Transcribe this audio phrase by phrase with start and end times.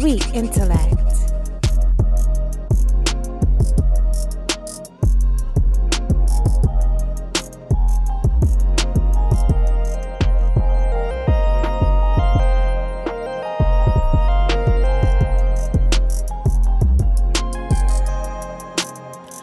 [0.00, 0.96] Sweet Intellect.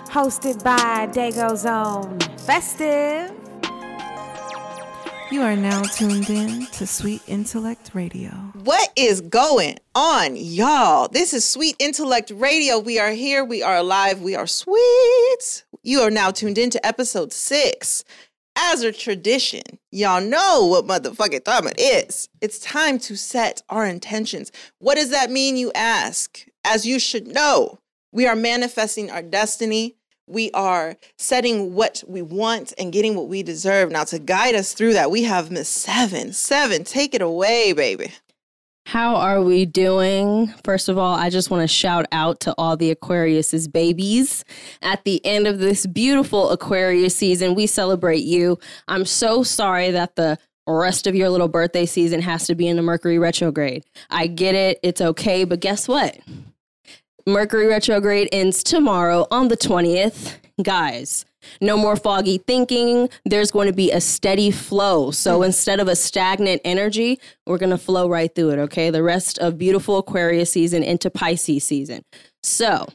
[0.09, 3.46] Hosted by Dago's Own Festive.
[5.37, 8.31] You are now tuned in to Sweet Intellect Radio.
[8.63, 11.09] What is going on, y'all?
[11.09, 12.79] This is Sweet Intellect Radio.
[12.79, 15.63] We are here, we are alive, we are sweet.
[15.83, 18.03] You are now tuned in to episode six.
[18.57, 19.61] As a tradition,
[19.91, 22.29] y'all know what motherfucking time it is.
[22.41, 24.51] It's time to set our intentions.
[24.79, 26.47] What does that mean, you ask?
[26.65, 27.77] As you should know,
[28.11, 29.97] we are manifesting our destiny
[30.27, 33.91] we are setting what we want and getting what we deserve.
[33.91, 36.33] Now, to guide us through that, we have Miss Seven.
[36.33, 38.11] Seven, take it away, baby.
[38.85, 40.47] How are we doing?
[40.63, 44.45] First of all, I just want to shout out to all the Aquarius's babies.
[44.81, 48.57] At the end of this beautiful Aquarius season, we celebrate you.
[48.87, 52.77] I'm so sorry that the rest of your little birthday season has to be in
[52.77, 53.83] the Mercury retrograde.
[54.09, 54.79] I get it.
[54.83, 55.43] It's okay.
[55.43, 56.17] But guess what?
[57.27, 60.37] Mercury retrograde ends tomorrow on the 20th.
[60.63, 61.25] Guys,
[61.59, 63.09] no more foggy thinking.
[63.25, 65.11] There's going to be a steady flow.
[65.11, 65.47] So mm.
[65.47, 68.91] instead of a stagnant energy, we're going to flow right through it, okay?
[68.91, 72.05] The rest of beautiful Aquarius season into Pisces season.
[72.43, 72.87] So,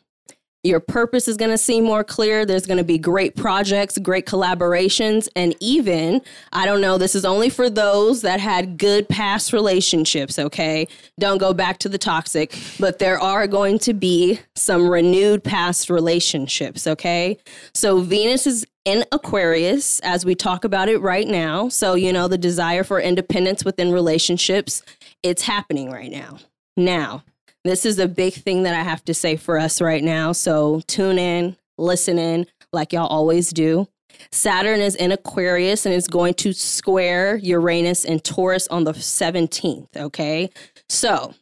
[0.63, 2.47] your purpose is going to seem more clear.
[2.47, 7.25] There's going to be great projects, great collaborations, and even, I don't know, this is
[7.25, 10.87] only for those that had good past relationships, okay?
[11.19, 15.91] Don't go back to the toxic, but there are going to be some renewed past
[15.91, 17.39] relationships, okay?
[17.75, 21.69] So Venus is in Aquarius as we talk about it right now.
[21.69, 24.83] So, you know, the desire for independence within relationships,
[25.23, 26.39] it's happening right now.
[26.77, 27.25] Now,
[27.65, 30.33] this is a big thing that I have to say for us right now.
[30.33, 33.89] So tune in, listen in, like y'all always do.
[34.31, 39.89] Saturn is in Aquarius and is going to square Uranus and Taurus on the 17th.
[39.97, 40.51] Okay.
[40.89, 41.35] So,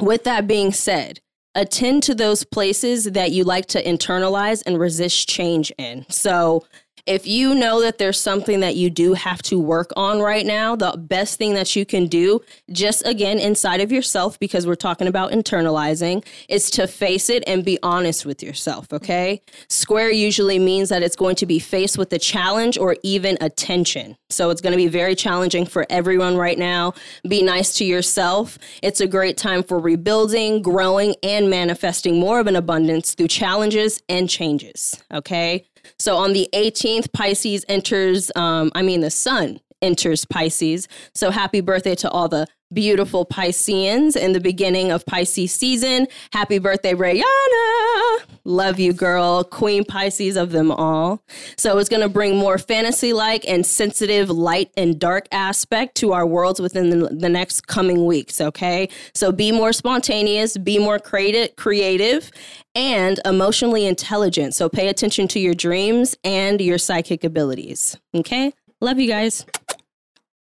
[0.00, 1.20] with that being said,
[1.54, 6.04] attend to those places that you like to internalize and resist change in.
[6.08, 6.64] So,
[7.06, 10.76] if you know that there's something that you do have to work on right now,
[10.76, 12.40] the best thing that you can do,
[12.70, 17.64] just again inside of yourself, because we're talking about internalizing, is to face it and
[17.64, 19.42] be honest with yourself, okay?
[19.68, 23.50] Square usually means that it's going to be faced with a challenge or even a
[23.50, 24.16] tension.
[24.30, 26.94] So it's going to be very challenging for everyone right now.
[27.28, 28.58] Be nice to yourself.
[28.82, 34.02] It's a great time for rebuilding, growing, and manifesting more of an abundance through challenges
[34.08, 35.66] and changes, okay?
[35.98, 40.88] So on the 18th, Pisces enters, um, I mean, the sun enters Pisces.
[41.14, 46.06] So happy birthday to all the beautiful Pisceans in the beginning of Pisces season.
[46.32, 48.18] Happy birthday, Rayana.
[48.44, 49.44] Love you, girl.
[49.44, 51.22] Queen Pisces of them all.
[51.56, 56.12] So it's going to bring more fantasy like and sensitive light and dark aspect to
[56.12, 58.40] our worlds within the, the next coming weeks.
[58.40, 58.88] Okay.
[59.14, 62.30] So be more spontaneous, be more creative, creative
[62.74, 64.54] and emotionally intelligent.
[64.54, 67.96] So pay attention to your dreams and your psychic abilities.
[68.14, 68.52] Okay.
[68.80, 69.46] Love you guys.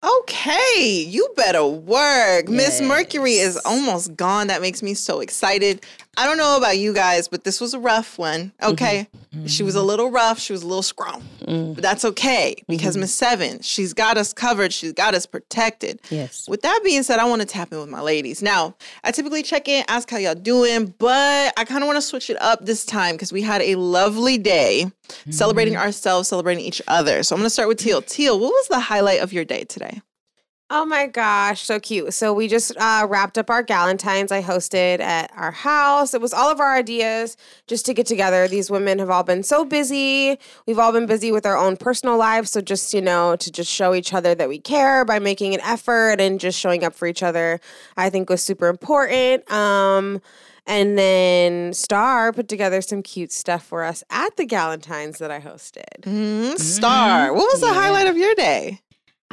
[0.04, 2.50] Okay, you better work.
[2.50, 2.88] Miss yes.
[2.88, 4.48] Mercury is almost gone.
[4.48, 5.86] That makes me so excited.
[6.16, 8.52] I don't know about you guys, but this was a rough one.
[8.62, 9.08] Okay.
[9.34, 9.48] Mm-hmm.
[9.48, 10.40] She was a little rough.
[10.40, 11.74] She was a little scrum, mm.
[11.74, 13.02] but that's okay because mm-hmm.
[13.02, 14.72] Miss Seven, she's got us covered.
[14.72, 16.00] She's got us protected.
[16.12, 16.48] Yes.
[16.48, 18.44] With that being said, I want to tap in with my ladies.
[18.44, 22.02] Now, I typically check in, ask how y'all doing, but I kind of want to
[22.02, 25.32] switch it up this time because we had a lovely day mm-hmm.
[25.32, 27.24] celebrating ourselves, celebrating each other.
[27.24, 28.04] So I'm going to start with Teal.
[28.04, 30.02] Teal, what was the highlight of your day today?
[30.76, 32.16] Oh my gosh, so cute.
[32.16, 36.16] So we just uh, wrapped up our Galentines I hosted at our house.
[36.16, 38.48] It was all of our ideas just to get together.
[38.48, 40.36] These women have all been so busy.
[40.66, 42.50] We've all been busy with our own personal lives.
[42.50, 45.62] So just, you know, to just show each other that we care by making an
[45.62, 47.60] effort and just showing up for each other,
[47.96, 49.50] I think was super important.
[49.52, 50.24] Um,
[50.66, 55.40] and then Star put together some cute stuff for us at the Galentines that I
[55.40, 56.02] hosted.
[56.02, 56.56] Mm-hmm.
[56.56, 57.74] Star, what was the yeah.
[57.76, 58.80] highlight of your day?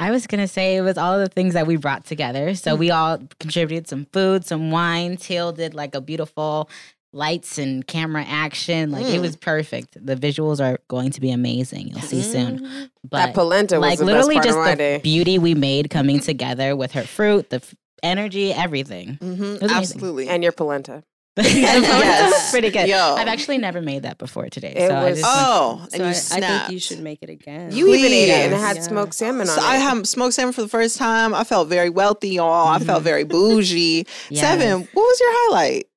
[0.01, 2.55] I was gonna say it was all the things that we brought together.
[2.55, 5.15] So we all contributed some food, some wine.
[5.17, 6.69] Teal did like a beautiful
[7.13, 8.89] lights and camera action.
[8.89, 9.13] Like mm.
[9.13, 10.03] it was perfect.
[10.03, 11.89] The visuals are going to be amazing.
[11.89, 12.59] You'll see soon.
[12.59, 12.83] Mm-hmm.
[13.03, 14.97] But that polenta was like literally just the day.
[14.97, 19.19] beauty we made coming together with her fruit, the f- energy, everything.
[19.21, 19.69] Mm-hmm.
[19.69, 20.29] Absolutely.
[20.29, 21.03] And your polenta.
[21.35, 22.51] the ponytail Yes.
[22.51, 22.89] pretty good.
[22.89, 23.15] Yo.
[23.17, 24.73] I've actually never made that before today.
[24.75, 27.19] It so I just went- Oh, and So you I, I think you should make
[27.21, 27.71] it again.
[27.71, 28.81] You even ate it and it had Yeah.
[28.81, 29.65] smoked salmon on So it.
[29.65, 31.33] I had smoked salmon for the first time.
[31.33, 32.67] I felt very wealthy, y'all.
[32.67, 33.03] I felt mm-hmm.
[33.05, 34.05] very bougie.
[34.29, 34.41] Yes.
[34.41, 35.87] Seven, what was your highlight?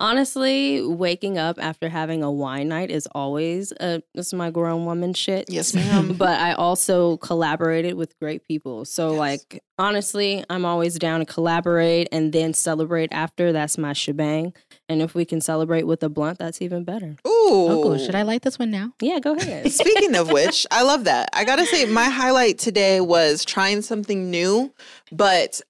[0.00, 4.84] Honestly, waking up after having a wine night is always a this is my grown
[4.84, 5.46] woman shit.
[5.50, 6.12] Yes, ma'am.
[6.18, 8.84] but I also collaborated with great people.
[8.84, 9.18] So Yes.
[9.18, 13.52] like honestly, I'm always down to collaborate and then celebrate after.
[13.52, 14.54] That's my shebang.
[14.88, 17.16] And if we can celebrate with a blunt, that's even better.
[17.24, 17.38] Oh,
[17.88, 17.94] Ooh.
[17.94, 18.92] Oh, should I light this one now?
[19.02, 19.70] Yeah, go ahead.
[19.72, 21.28] Speaking of which, I love that.
[21.32, 24.72] I gotta say, my highlight today was trying something new,
[25.10, 25.60] but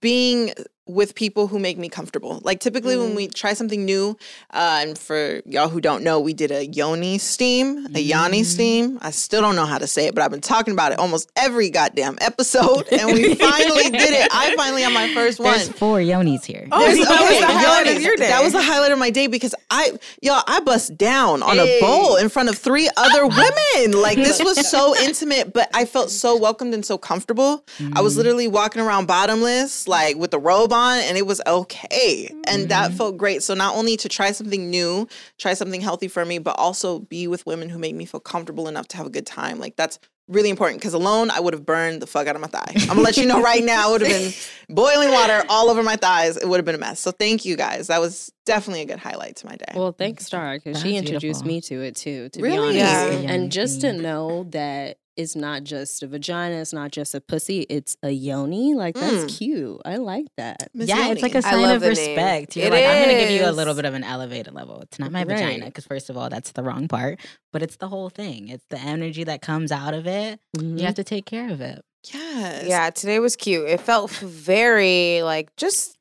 [0.00, 0.52] being
[0.90, 2.40] with people who make me comfortable.
[2.42, 3.34] Like typically when we mm.
[3.34, 4.16] try something new,
[4.50, 8.44] uh, and for y'all who don't know, we did a yoni steam, a yoni mm.
[8.44, 8.98] steam.
[9.00, 11.30] I still don't know how to say it, but I've been talking about it almost
[11.36, 14.28] every goddamn episode, and we finally did it.
[14.32, 15.54] I finally have my first one.
[15.54, 16.68] There's four yonis here.
[16.72, 18.28] Oh, There's- that was okay, the highlight of Yonis, your day.
[18.28, 21.80] That was the highlight of my day because I, y'all, I bust down on a
[21.80, 24.00] bowl in front of three other women.
[24.00, 27.64] Like this was so intimate, but I felt so welcomed and so comfortable.
[27.94, 28.18] I was mm.
[28.18, 32.88] literally walking around bottomless, like with the robe on, and it was okay, and that
[32.88, 32.96] mm-hmm.
[32.96, 33.42] felt great.
[33.42, 37.26] So not only to try something new, try something healthy for me, but also be
[37.26, 39.58] with women who make me feel comfortable enough to have a good time.
[39.58, 39.98] Like that's
[40.30, 42.72] really important because alone I would have burned the fuck out of my thigh.
[42.74, 44.32] I'm gonna let you know right now, it would have been
[44.74, 46.36] boiling water all over my thighs.
[46.36, 47.00] It would have been a mess.
[47.00, 47.88] So thank you guys.
[47.88, 49.72] That was definitely a good highlight to my day.
[49.74, 51.46] Well, thanks, Star, because she introduced beautiful.
[51.46, 52.28] me to it too.
[52.30, 52.74] To Really?
[52.74, 53.30] be honest, Yeah.
[53.30, 54.02] and just to mm-hmm.
[54.02, 58.74] know that it's not just a vagina, it's not just a pussy, it's a yoni.
[58.74, 59.38] Like that's Mm.
[59.38, 59.80] cute.
[59.84, 60.68] I like that.
[60.74, 61.90] Miss yeah, it's like a sign of the name.
[61.90, 62.56] respect.
[62.56, 64.80] You're It like, I'm gonna give you a little bit of an elevated level.
[64.80, 65.28] It's not my Right.
[65.38, 67.20] vagina, because first of all, that's the wrong part.
[67.52, 68.48] But it's the whole thing.
[68.48, 70.40] It's the energy that comes out of it.
[70.56, 70.78] Mhm.
[70.78, 71.82] You have to take care of it.
[72.12, 72.64] yes.
[72.66, 73.68] Yeah, today was cute.
[73.68, 75.96] It felt very like just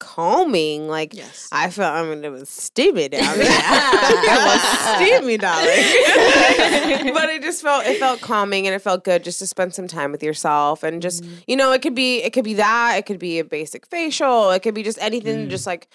[0.00, 0.88] calming.
[0.88, 1.48] Like Yes.
[1.52, 1.94] I felt.
[1.94, 3.46] I mean, it was steamy down there.
[3.48, 5.68] it was steamy, darling.
[7.14, 7.84] but it just felt.
[7.86, 11.00] It felt calming and it felt good just to spend some time with yourself and
[11.02, 11.34] just Mm-hmm.
[11.46, 14.50] you know it could be it could be that it could be a basic facial
[14.50, 15.50] it could be just anything Mm.
[15.50, 15.88] just like.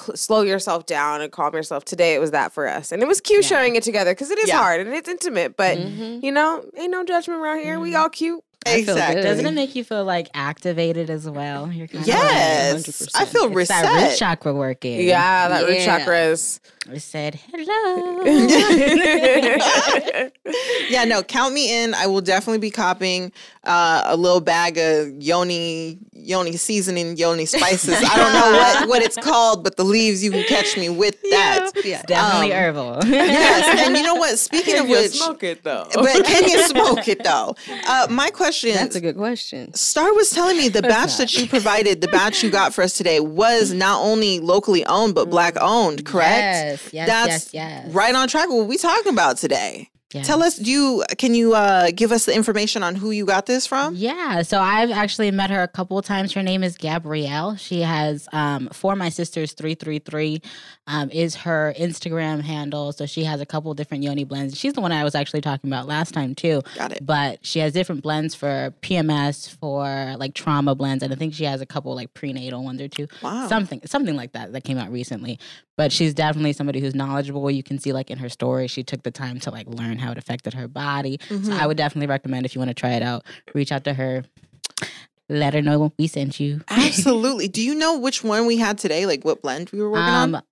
[0.00, 1.84] cl- Slow yourself down and calm yourself.
[1.84, 3.48] Today it was that for us, and it was cute Yeah.
[3.48, 4.58] sharing it together because it is Yeah.
[4.58, 5.56] hard and it's intimate.
[5.56, 6.20] But Mhm.
[6.22, 7.78] you know, ain't no judgment around here.
[7.78, 8.42] We all cute.
[8.66, 9.22] I feel exactly.
[9.22, 9.28] good.
[9.28, 11.70] Doesn't it make you feel like activated as well?
[11.70, 12.86] You're kind Yes.
[12.86, 13.10] 100%.
[13.14, 15.06] I feel of like, it's that root chakra working.
[15.06, 15.84] Yeah, that root Yeah.
[15.98, 16.60] chakra is.
[16.90, 18.24] I said hello.
[20.88, 21.94] yeah, no, count me in.
[21.94, 23.32] I will definitely be copying
[23.66, 27.96] uh, a little bag of yoni yoni seasoning, yoni spices.
[28.02, 31.20] I don't know what, what it's called, but the leaves you can catch me with
[31.30, 31.70] that.
[31.84, 32.00] Yeah.
[32.06, 33.00] Definitely Um, herbal.
[33.14, 34.38] Yes, and you know what?
[34.48, 35.86] Speaking of which, smoke it though.
[35.92, 37.54] but can you smoke it though?
[37.86, 38.72] Uh, my question.
[38.74, 39.74] That's a good question.
[39.74, 42.96] Star was telling me the batch that you provided, the batch you got for us
[42.96, 46.06] today, was not only locally owned but black owned.
[46.06, 46.30] Correct?
[46.32, 47.92] Yes, yes, That's yes, yes.
[47.94, 49.90] right on track with what we talking about today.
[50.22, 53.46] Tell us, do you can you uh, give us the information on who you got
[53.46, 53.94] this from?
[53.96, 56.32] Yeah, so I've actually met her a couple of times.
[56.32, 57.56] Her name is Gabrielle.
[57.56, 60.42] She has um, for my sisters three three three
[60.86, 62.92] um, is her Instagram handle.
[62.92, 64.58] So she has a couple different yoni blends.
[64.58, 66.62] She's the one I was actually talking about last time too.
[66.76, 67.04] Got it.
[67.04, 71.44] But she has different blends for PMS, for like trauma blends, and I think she
[71.44, 73.08] has a couple like prenatal ones or two.
[73.22, 73.48] Wow.
[73.48, 75.38] Something something like that that came out recently.
[75.76, 77.50] But she's definitely somebody who's knowledgeable.
[77.50, 80.12] You can see like in her story, she took the time to like learn how
[80.12, 81.18] it affected her body.
[81.28, 81.58] So Mhm.
[81.58, 83.24] I would definitely recommend if you want to try it out,
[83.54, 84.24] reach out to her.
[85.28, 86.60] Let her know we sent you.
[86.68, 87.48] Absolutely.
[87.48, 89.06] Do you know which one we had today?
[89.06, 90.34] Like what blend we were working on?
[90.36, 90.42] Um,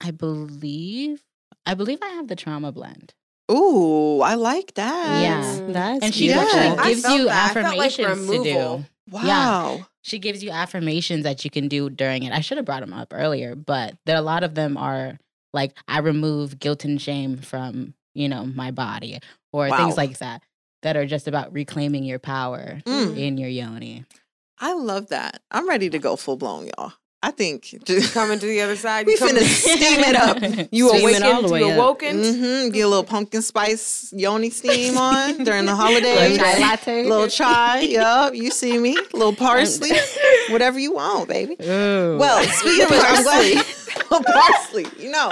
[0.00, 1.22] I believe
[1.66, 3.12] I believe I have the trauma blend.
[3.50, 5.20] Ooh, I like that.
[5.22, 5.58] Yeah.
[5.72, 6.40] That's And she Yeah.
[6.40, 7.56] actually gives you that.
[7.56, 8.84] I like affirmations to do.
[9.10, 9.86] Wow.
[10.02, 12.32] She gives you affirmations that you can do during it.
[12.32, 15.18] I should have brought them up earlier, but there a lot of them are
[15.52, 19.18] like I remove guilt and shame from, you know, my body
[19.52, 19.76] or Wow.
[19.76, 20.42] things like that
[20.82, 23.16] that are just about reclaiming your power Mm.
[23.16, 24.04] in your yoni.
[24.58, 25.42] I love that.
[25.50, 26.92] I'm ready to go full blown, y'all.
[27.22, 29.04] I think just Coming to the other side.
[29.06, 30.68] we you coming- finna steam it up.
[30.72, 31.24] You Steam it awakened.
[31.24, 31.74] all the way You up.
[31.78, 32.16] awoken.
[32.22, 32.70] Mm-hmm.
[32.70, 36.38] Get a little pumpkin spice yoni steam on during the Little holidays.
[36.38, 37.04] chai latte.
[37.06, 38.34] Little chai, yup.
[38.34, 38.96] You see me.
[39.12, 39.90] little parsley,
[40.48, 41.56] whatever you want, baby.
[41.62, 42.16] Ooh.
[42.18, 43.24] Well, speaking of which, I'm
[44.10, 45.28] little parsley, you know.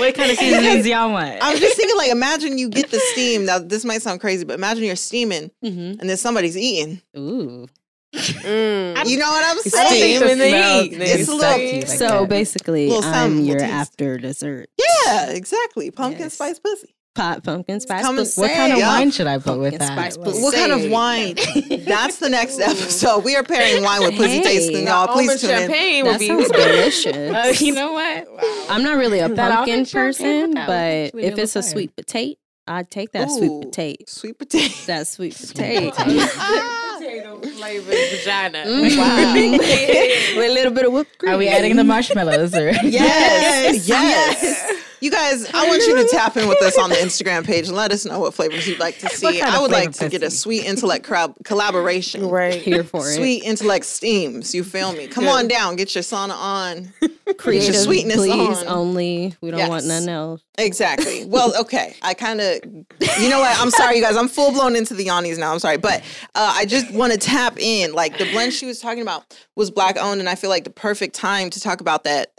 [0.00, 1.38] what kind of seasonings y'all want?
[1.40, 3.44] I'm just thinking, like, imagine you get the steam.
[3.46, 6.00] Now, this might sound crazy, but imagine you're steaming Mm-hmm.
[6.00, 7.00] and then somebody's eating.
[7.16, 7.68] Ooh.
[8.14, 9.08] Mm.
[9.08, 10.18] You know what I'm saying?
[10.18, 11.88] Steam smell and the It's a little- heat.
[11.88, 13.72] so basically, Little I'm your taste.
[13.72, 14.68] after dessert.
[15.06, 15.90] Yeah, exactly.
[15.90, 16.34] Pumpkin Yes.
[16.34, 16.94] spice pussy.
[17.14, 18.02] Pot pumpkin spice.
[18.02, 18.40] Come and pussy.
[18.40, 19.86] what kind of Say, wine should I put with that?
[19.92, 20.42] spice pussy.
[20.42, 21.34] What kind of wine?
[21.86, 23.22] That's the next episode.
[23.24, 24.42] We are pairing wine with pussy Hey.
[24.42, 25.08] tasting, y'all.
[25.08, 25.58] Please tune in.
[25.58, 27.14] champagne would That be sounds delicious.
[27.34, 28.28] Uh, you know what?
[28.70, 31.10] I'm not really a That pumpkin outfit sure came person, with that one.
[31.12, 31.70] but if it's a fire.
[31.70, 34.04] sweet potato, I'd take that Ooh, sweet potato.
[34.06, 34.74] Sweet potato.
[34.86, 35.92] That sweet potato.
[37.12, 38.64] Potato flavored vagina.
[38.64, 38.96] Mm.
[38.96, 39.34] Wow.
[40.36, 41.34] With a little bit of whipped cream.
[41.34, 42.70] Are we adding the marshmallows or?
[42.70, 44.78] Yes, yes.
[45.02, 47.76] You guys, I want you to tap in with us on the Instagram page and
[47.76, 49.42] let us know what flavors you'd like to see.
[49.42, 52.28] I would like flavor to get a sweet intellect crab collaboration.
[52.28, 52.54] Right.
[52.62, 53.16] here for it.
[53.16, 54.54] Sweet intellect steams.
[54.54, 55.08] You feel me?
[55.08, 55.74] Come on down.
[55.74, 56.92] Get your sauna on.
[57.36, 58.68] Create creative, sweetness please on.
[58.68, 59.34] only.
[59.40, 60.00] We don't want Yes.
[60.04, 60.42] none else.
[60.56, 61.24] Exactly.
[61.32, 61.96] Well, okay.
[62.02, 62.60] I kind of,
[63.18, 63.58] you know what?
[63.58, 64.16] I'm sorry, you guys.
[64.16, 65.52] I'm full blown into the yonis now.
[65.52, 66.00] I'm sorry, but
[66.36, 67.92] uh, I just want to tap in.
[67.92, 69.24] Like the blend she was talking about
[69.56, 72.32] was black owned, and I feel like the perfect time to talk about that.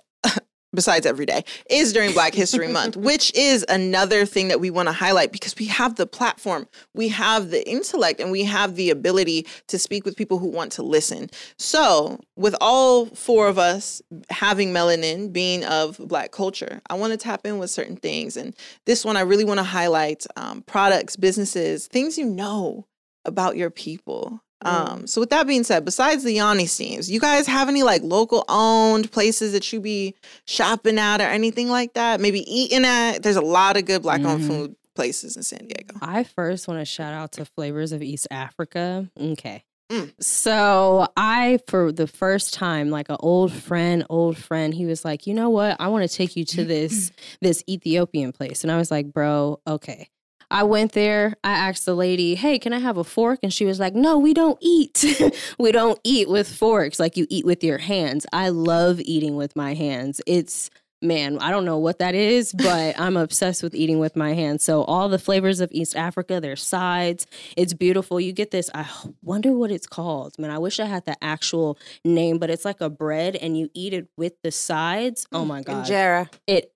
[0.74, 4.88] Besides every day is during Black History Month, which is another thing that we want
[4.88, 8.90] to highlight because we have the platform, we have the intellect, and we have the
[8.90, 11.30] ability to speak with people who want to listen.
[11.58, 17.18] So, with all four of us having melanin, being of Black culture, I want to
[17.18, 18.38] tap in with certain things.
[18.38, 22.86] And this one, I really want to highlight um, products, businesses, things you know
[23.26, 24.43] about your people.
[24.66, 28.02] Um, so with that being said, besides the yoni steams, you guys have any like
[28.04, 30.16] local owned places that you be
[30.46, 32.20] shopping at or anything like that?
[32.22, 33.20] Maybe eating at?
[33.24, 34.48] There's a lot of good black owned Mhm.
[34.48, 35.96] food places in San Diego.
[36.02, 39.10] I first want to shout out to Flavors of East Africa.
[39.20, 39.64] Okay.
[39.92, 40.14] Mm.
[40.22, 45.28] So I, for the first time, like an old friend, old friend, he was like,
[45.28, 45.76] you know what?
[45.80, 49.60] I want to take you to this this Ethiopian place, and I was like, bro,
[49.68, 50.10] okay.
[50.54, 51.36] I went there.
[51.44, 54.20] I asked the lady, "Hey, can I have a fork?" And she was like, "No,
[54.20, 55.04] we don't eat.
[55.60, 59.56] we don't eat with forks like you eat with your hands." I love eating with
[59.56, 60.22] my hands.
[60.28, 60.70] It's
[61.02, 64.64] man, I don't know what that is, but I'm obsessed with eating with my hands.
[64.64, 68.20] So all the flavors of East Africa, their sides, it's beautiful.
[68.22, 68.70] You get this.
[68.74, 68.88] I
[69.22, 70.38] wonder what it's called.
[70.40, 73.70] Man, I wish I had the actual name, but it's like a bread, and you
[73.74, 75.28] eat it with the sides.
[75.32, 76.30] Oh my god, Injera.
[76.46, 76.72] it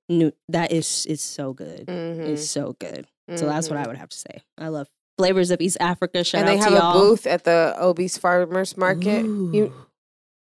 [0.49, 1.85] that is it's so good.
[1.85, 2.29] Mhm.
[2.29, 3.05] It's so good.
[3.35, 3.77] So that's what.
[3.77, 4.41] I would have to say.
[4.57, 6.23] I love flavors of East Africa.
[6.23, 6.93] Shout And out they have to a y'all.
[6.93, 9.25] booth at the OB's Farmers Market.
[9.25, 9.73] You,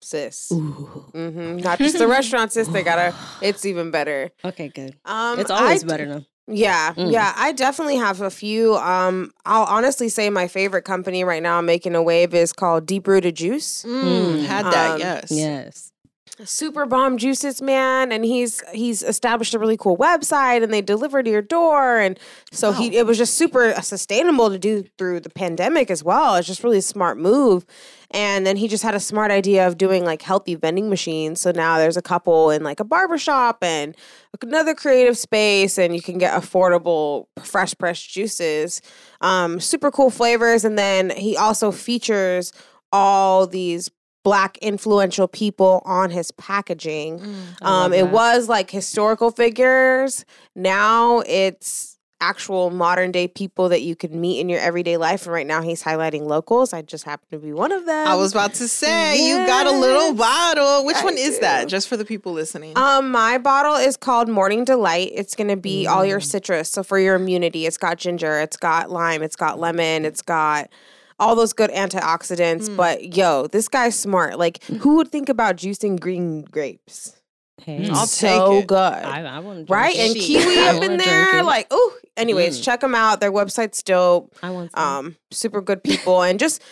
[0.01, 0.51] sis.
[0.51, 1.05] Ooh.
[1.13, 2.67] hmm Not just the restaurant, sis.
[2.67, 3.13] They got a.
[3.41, 4.31] It's even better.
[4.43, 4.96] Okay, good.
[5.05, 6.25] Um, It's always I d- better now.
[6.50, 7.12] Yeah, Mm.
[7.12, 7.34] yeah.
[7.36, 8.75] I definitely have a few.
[8.77, 13.05] Um, I'll honestly say my favorite company right now making a wave is called Deep
[13.07, 13.84] Rooted Juice.
[13.84, 15.31] Mm, had that, Um, yes.
[15.31, 15.91] Yes.
[16.46, 21.24] Super bomb juices man and he's he's established a really cool website and they deliver
[21.24, 22.20] to your door and
[22.51, 26.36] so he it was just super sustainable to do through the pandemic as well.
[26.36, 27.65] It's just really a smart move.
[28.12, 31.41] And then he just had a smart idea of doing like healthy vending machines.
[31.41, 33.96] So now there's a couple in like a barber shop and
[34.41, 38.82] another creative space and you can get affordable fresh pressed juices.
[39.22, 40.63] Um super cool flavors.
[40.63, 42.53] And then he also features
[42.91, 43.89] all these
[44.27, 47.22] black influential people on his packaging.
[47.62, 50.25] Um, it was like historical figures.
[50.53, 55.24] Now it's actual modern day people that you can meet in your everyday life.
[55.25, 56.74] And right now he's highlighting locals.
[56.74, 58.07] I just happen to be one of them.
[58.07, 60.84] I was about to say, you got a little bottle.
[60.86, 61.67] Which I one is that?
[61.67, 62.75] Just for the people listening.
[62.75, 65.12] Um, my bottle is called Morning Delight.
[65.13, 66.10] It's gonna be all Mm.
[66.10, 66.69] your citrus.
[66.72, 70.69] So for your immunity, it's got ginger, it's got lime, it's got lemon, it's got
[71.20, 72.70] all those good antioxidants.
[72.70, 72.78] Mm.
[72.78, 74.38] But yo, this guy's smart.
[74.40, 77.14] Like, who would think about juicing green grapes?
[77.60, 78.68] Hey, I'll so take it.
[78.68, 78.78] good.
[78.78, 79.96] I, I want to right?
[79.96, 80.24] And Shit.
[80.26, 81.44] kiwi up in there.
[81.44, 82.64] Like, oh, Anyways, Mm.
[82.64, 83.20] check them out.
[83.20, 84.36] Their website's dope.
[84.42, 84.84] I want some.
[85.06, 86.64] Um, super good people and just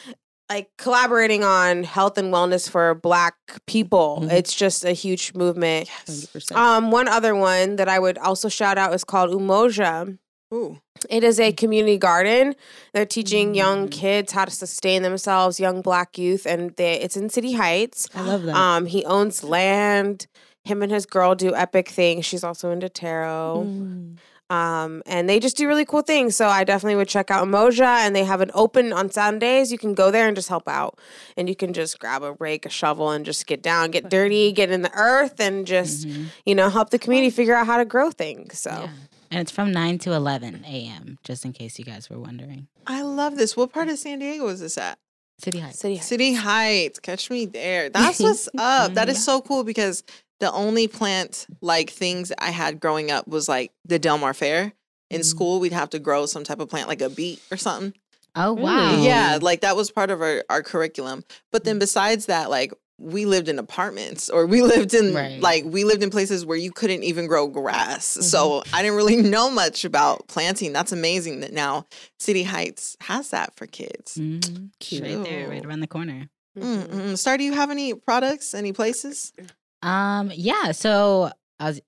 [0.50, 3.36] like collaborating on health and wellness for black
[3.68, 4.22] people.
[4.24, 4.32] Mhm.
[4.32, 5.88] It's just a huge movement.
[6.08, 6.56] 100%.
[6.56, 10.18] Um, one other one that I would also shout out is called Umoja.
[10.54, 10.80] Ooh.
[11.10, 12.56] It is a community garden.
[12.94, 13.92] They're teaching young Mm.
[13.92, 18.08] kids how to sustain themselves, young black youth, and they, it's in City Heights.
[18.16, 18.56] I love that.
[18.56, 20.28] Um, he owns land.
[20.64, 22.25] Him and his girl do epic things.
[22.25, 23.66] She's also into tarot.
[23.68, 24.18] Mm.
[24.48, 26.36] Um, and they just do really cool things.
[26.36, 29.72] So I definitely would check out Umoja and they have an open on Sundays.
[29.72, 31.00] You can go there and just help out.
[31.36, 34.52] And you can just grab a rake, a shovel, and just get down, get dirty,
[34.52, 36.25] get in the earth, and just, Mhm.
[36.46, 38.60] you know, help the community figure out how to grow things.
[38.60, 38.90] So Yeah.
[39.32, 42.67] And it's from 9 to 11 a.m., just in case you guys were wondering.
[42.88, 43.58] I love this.
[43.58, 44.98] What part of San Diego is this at?
[45.39, 45.79] City Heights.
[45.79, 46.08] City Heights.
[46.08, 47.00] City Heights.
[47.00, 47.89] Catch me there.
[47.89, 48.94] That's what's up.
[48.94, 50.03] That is so cool because
[50.39, 54.74] the only plant like things I had growing up was like the Del Mar Fair.
[55.12, 55.25] In Mm.
[55.25, 57.94] school, we'd have to grow some type of plant like a beet or something.
[58.36, 59.01] Oh, wow.
[59.01, 61.24] Yeah, like that was part of our, our curriculum.
[61.51, 65.42] But then besides that, like we lived in apartments or we lived in Right.
[65.42, 68.06] like we lived in places where you couldn't even grow grass.
[68.06, 70.72] So I didn't really know much about planting.
[70.74, 71.86] That's amazing that now
[72.20, 74.16] City Heights has that for kids.
[74.18, 74.70] Mhm.
[74.80, 75.04] Cute.
[75.04, 76.30] Right there, right around the corner.
[76.58, 76.88] Mhm.
[76.88, 77.18] Mm-mm.
[77.18, 79.34] Star, do you have any products, any places?
[79.82, 80.72] Um, yeah.
[80.72, 81.82] So I was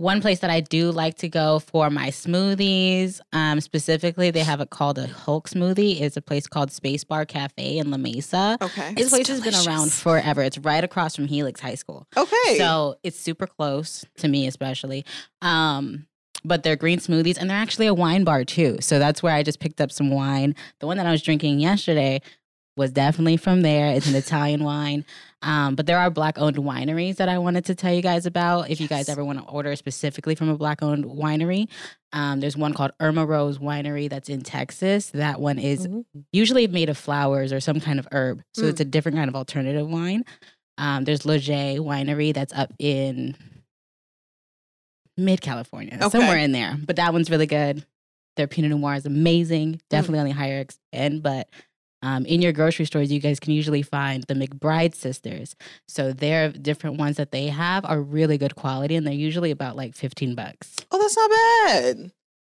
[0.00, 4.62] One place that I do like to go for my smoothies, um, specifically, they have
[4.62, 6.00] it called a Hulk smoothie.
[6.00, 8.56] It's a place called Space Bar Cafe in La Mesa.
[8.62, 8.94] Okay.
[8.94, 10.42] This place has been around forever.
[10.42, 12.06] It's right across from Helix High School.
[12.16, 12.56] Okay.
[12.56, 15.04] So it's super close to me, especially.
[15.42, 16.06] Um,
[16.46, 18.78] but they're green smoothies and they're actually a wine bar too.
[18.80, 20.54] So that's where I just picked up some wine.
[20.78, 22.22] The one that I was drinking yesterday
[22.74, 23.92] was definitely from there.
[23.92, 25.04] It's an Italian wine.
[25.42, 28.68] Um, but there are black owned wineries that I wanted to tell you guys about.
[28.68, 31.68] If you guys ever want to order specifically from a black owned winery,
[32.12, 35.10] um, there's one called Irma Rose Winery that's in Texas.
[35.10, 35.88] That one is
[36.32, 38.42] usually made of flowers or some kind of herb.
[38.54, 40.24] So it's a different kind of alternative wine.
[40.76, 43.34] Um, there's Leger Winery that's up in
[45.16, 46.08] mid California, Okay.
[46.08, 46.76] somewhere in there.
[46.86, 47.84] But that one's really good.
[48.36, 49.80] Their Pinot Noir is amazing.
[49.90, 51.48] Definitely on the higher end, but
[52.02, 55.54] um, in your grocery stores, you guys can usually find the McBride sisters.
[55.88, 59.76] So their different ones that they have are really good quality, and they're usually about
[59.76, 60.76] like fifteen bucks.
[60.90, 62.12] oh, that's not bad.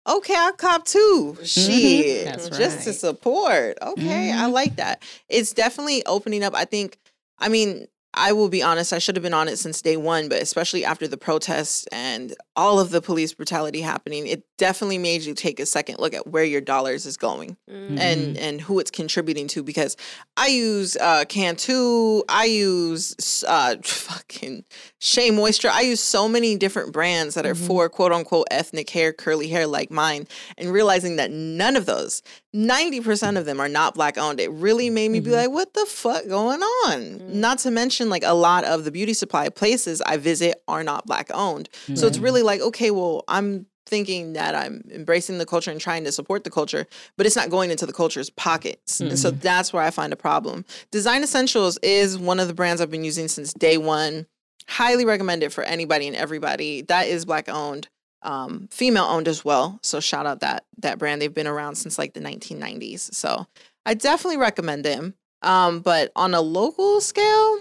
[0.08, 1.37] Okay, I'll cop two.
[1.44, 2.25] Shit.
[2.25, 3.78] That's Just to support.
[3.80, 4.52] Okay, I Mhm.
[4.52, 5.00] like that.
[5.28, 6.54] It's definitely opening up.
[6.56, 6.99] I think,
[7.38, 10.28] I mean, I will be honest, I should have been on it since day one,
[10.28, 15.23] but especially after the protests and all of the police brutality happening, it definitely made
[15.23, 17.99] you take a second look at where your dollars is going Mm.
[17.99, 19.97] and and who it's contributing to because
[20.37, 24.64] I use uh Cantu, I use uh fucking
[24.99, 25.71] Shea Moisture.
[25.71, 29.66] I use so many different brands that are for quote unquote ethnic hair, curly hair
[29.66, 30.26] like mine
[30.59, 32.23] and realizing that none of those
[32.54, 34.38] 90% of them are not black owned.
[34.38, 35.37] It really made me be mm-hmm.
[35.37, 37.00] like what the fuck going on?
[37.00, 37.35] Mm.
[37.35, 41.06] Not to mention like a lot of the beauty supply places I visit are not
[41.06, 41.71] black owned.
[41.94, 42.23] So it's mm.
[42.23, 46.44] really like okay, well, I'm thinking that I'm embracing the culture and trying to support
[46.44, 49.00] the culture, but it's not going into the culture's pockets.
[49.00, 49.40] And so mm-hmm.
[49.40, 50.64] that's where I find a problem.
[50.90, 54.26] Design Essentials is one of the brands I've been using since day one.
[54.68, 56.82] Highly recommend it for anybody and everybody.
[56.82, 57.88] That is black owned,
[58.23, 59.79] um, female owned as well.
[59.83, 61.21] So shout out that that brand.
[61.21, 63.14] They've been around since like the 1990s.
[63.14, 63.47] So
[63.85, 65.14] I definitely recommend them.
[65.43, 67.59] Um, but on a local scale,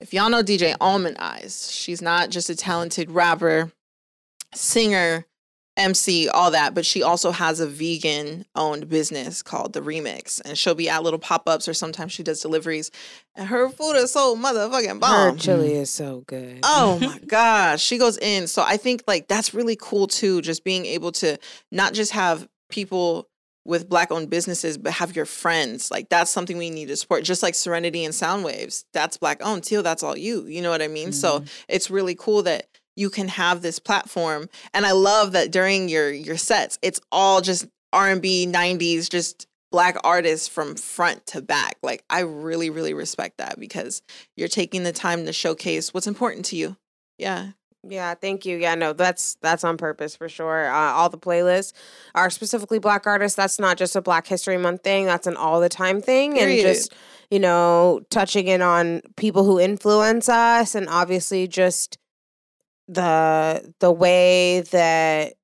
[0.00, 3.70] if y'all know DJ Almond Eyes, she's not just a talented rapper,
[4.52, 5.26] singer,
[5.82, 10.40] MC, all that, but she also has a vegan owned business called The Remix.
[10.44, 12.90] And she'll be at little pop ups or sometimes she does deliveries.
[13.34, 15.34] And her food is so motherfucking bomb.
[15.34, 16.60] Her chili is so good.
[16.62, 18.46] Oh my gosh, she goes in.
[18.46, 21.38] So I think like that's really cool too, just being able to
[21.70, 23.28] not just have people
[23.64, 25.90] with black owned businesses, but have your friends.
[25.90, 27.24] Like that's something we need to support.
[27.24, 29.64] Just like Serenity and Sound Waves, that's black owned.
[29.64, 30.46] Teal, that's all you.
[30.46, 31.12] You know what I mean?
[31.12, 31.46] So mm-hmm.
[31.68, 34.48] it's really cool that you can have this platform.
[34.74, 39.08] And I love that during your your sets, it's all just R and B, '90s,
[39.08, 41.78] just black artists from front to back.
[41.82, 44.02] Like I really, really respect that because
[44.36, 46.76] you're taking the time to showcase what's important to you.
[47.18, 47.48] Yeah.
[47.84, 48.58] Yeah, thank you.
[48.58, 50.70] Yeah, no, that's that's on purpose for sure.
[50.72, 51.72] Uh, all the playlists
[52.14, 53.34] are specifically Black artists.
[53.34, 55.06] That's not just a Black History Month thing.
[55.06, 56.64] That's an all the time thing, Period.
[56.64, 56.94] and just
[57.28, 61.98] you know touching in on people who influence us, and obviously just
[62.88, 65.34] the the way that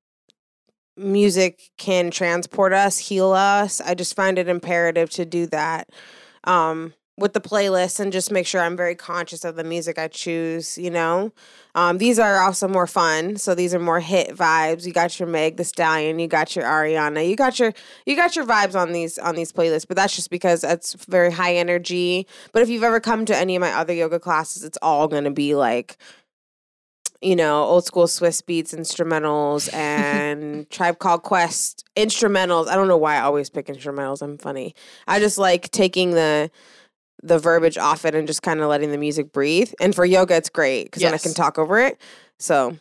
[0.96, 3.81] music can transport us, heal us.
[3.81, 5.90] I just find it imperative to do that.
[6.44, 10.07] Um, with the playlist and just make sure I'm very conscious of the music I
[10.07, 11.33] choose, you know.
[11.74, 13.37] Um, these are also more fun.
[13.37, 14.87] So these are more hit vibes.
[14.87, 17.74] You got your Meg the Stallion, you got your Ariana, you got your
[18.07, 21.33] you got your vibes on these on these playlists, but that's just because it's very
[21.33, 22.27] high energy.
[22.53, 25.33] But if you've ever come to any of my other yoga classes, it's all gonna
[25.33, 25.98] be like
[27.20, 32.68] you know, old school Swizz Beatz instrumentals and Tribe Called Quest instrumentals.
[32.68, 34.22] I don't know why I always pick instrumentals.
[34.22, 34.74] I'm funny.
[35.07, 36.50] I just like taking the
[37.22, 39.72] the verbiage off it and just kind of letting the music breathe.
[39.81, 42.00] And for yoga, it's great because then I can talk over it.
[42.38, 42.76] So,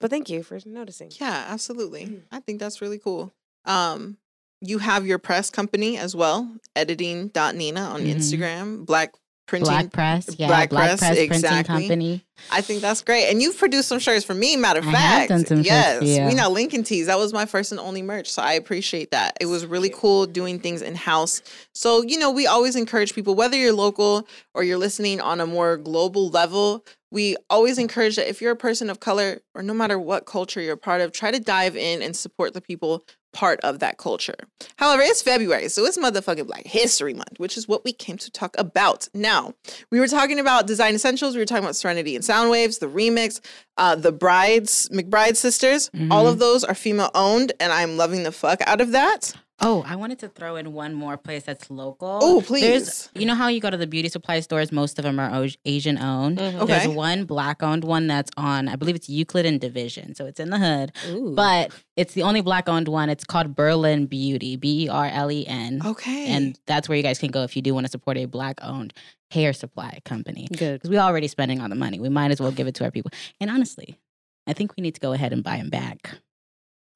[0.00, 1.10] but thank you for noticing.
[1.20, 2.22] Yeah, absolutely.
[2.30, 3.32] I think that's really cool.
[3.64, 4.18] Um,
[4.60, 8.14] you have your press company as well, editing.nina on Mhm.
[8.14, 9.14] Instagram, black
[9.46, 9.66] printing.
[9.66, 11.88] Black Press, yeah, Black Black, Press, Press, Printing exactly.
[11.88, 12.24] Company.
[12.50, 13.30] I think that's great.
[13.30, 15.28] And you've produced some shirts for me, matter of I fact.
[15.28, 16.30] done some shirts yes.
[16.30, 17.06] We know Lincoln Tees.
[17.06, 18.30] That was my first and only merch.
[18.30, 19.36] So I appreciate that.
[19.40, 21.42] It was really cool doing things in house.
[21.74, 25.46] So, you know, we always encourage people, whether you're local or you're listening on a
[25.46, 29.72] more global level, we always encourage that if you're a person of color or no
[29.72, 33.04] matter what culture you're part of, try to dive in and support the people
[33.34, 34.36] part of that culture.
[34.76, 38.30] However, it's February, so it's motherfucking Black History Month, which is what we came to
[38.30, 39.08] talk about.
[39.12, 39.52] Now,
[39.90, 43.40] we were talking about design essentials, we were talking about Serenity and Soundwaves, the remix,
[43.76, 45.90] uh, the Brides, McBride sisters.
[46.10, 49.34] All of those are female owned, and I'm loving the fuck out of that.
[49.64, 52.18] Oh, I wanted to throw in one more place that's local.
[52.22, 53.08] Oh, There's, please.
[53.14, 54.70] you know how you go to the beauty supply stores?
[54.70, 56.36] Most of them are Oj- Asian owned.
[56.36, 56.60] Mm-hmm.
[56.60, 56.72] Okay.
[56.72, 60.14] There's one black owned one that's on, I believe it's Euclid and Division.
[60.14, 61.34] So it's in the hood, Ooh.
[61.34, 63.08] but it's the only black owned one.
[63.08, 65.80] It's called Berlen Beauty, B E R L E N.
[65.84, 66.26] Okay.
[66.26, 68.58] And that's where you guys can go if you do want to support a black
[68.62, 68.92] owned
[69.30, 70.46] hair supply company.
[70.56, 70.74] Good.
[70.74, 71.98] Because we're already spending all the money.
[71.98, 73.12] We might as well give it to our people.
[73.40, 73.98] And honestly,
[74.46, 76.10] I think we need to go ahead and buy them back.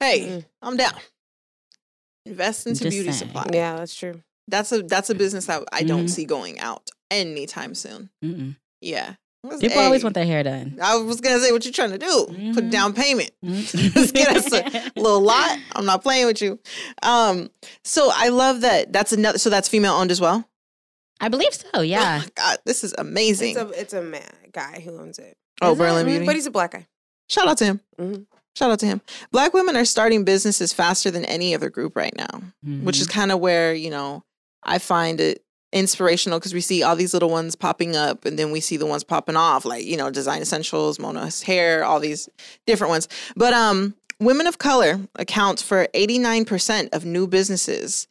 [0.00, 0.44] hey, mm.
[0.60, 0.92] I'm down.
[2.28, 3.28] Invest into Just beauty saying.
[3.28, 3.46] supply.
[3.52, 4.22] Yeah, that's true.
[4.48, 6.10] That's a that's a business that I don't Mhm.
[6.10, 8.10] see going out anytime soon.
[8.24, 8.56] Mm-mm.
[8.80, 9.14] Yeah.
[9.60, 10.78] People always Hey, want their hair done.
[10.82, 12.24] I was gonna say what you trying to do.
[12.54, 12.70] Put Mhm.
[12.70, 13.30] down payment.
[13.44, 15.58] Just get us a little lot.
[15.76, 16.58] I'm not playing with you.
[17.02, 17.50] Um,
[17.84, 18.92] so I love that.
[18.92, 19.38] That's another.
[19.38, 20.44] So that's female owned as well.
[21.20, 21.80] I believe so.
[21.82, 22.20] Yeah.
[22.20, 23.50] Oh my God, this is amazing.
[23.56, 25.36] It's a it's a man guy who owns it.
[25.62, 25.82] oh, Is it?
[25.82, 26.26] Berlen Mhm, Beauty.
[26.26, 26.86] But he's a black guy.
[27.28, 27.80] Shout out to him.
[28.00, 28.26] Mhm.
[28.58, 29.00] Shout out to him.
[29.30, 32.42] Black women are starting businesses faster than any other group right now,
[32.82, 33.10] which is Mhm.
[33.12, 34.24] kind of where you know
[34.64, 38.50] I find it inspirational because we see all these little ones popping up, and then
[38.50, 42.28] we see the ones popping off, like you know, Design Essentials, Mona's Hair, all these
[42.66, 43.06] different ones.
[43.36, 48.08] But um, women of color account for eighty nine percent of new businesses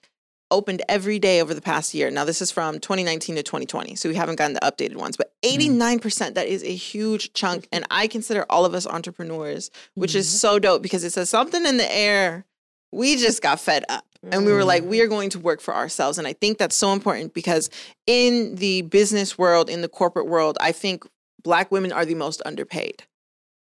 [0.52, 2.10] opened every day over the past year.
[2.10, 5.34] Now this is from 2019 to 2020, so we haven't gotten the updated ones, but
[5.44, 5.82] mm-hmm.
[5.82, 10.28] 89% that is a huge chunk and I consider all of us entrepreneurs, which is
[10.28, 10.38] mm-hmm.
[10.38, 12.46] so dope because it says something in the air.
[12.92, 14.92] We just got fed up and we were like mm-hmm.
[14.92, 17.70] we are going to work for ourselves and I think that's so important because
[18.06, 21.06] in the business world, in the corporate world, I think
[21.44, 23.04] black women are the most underpaid.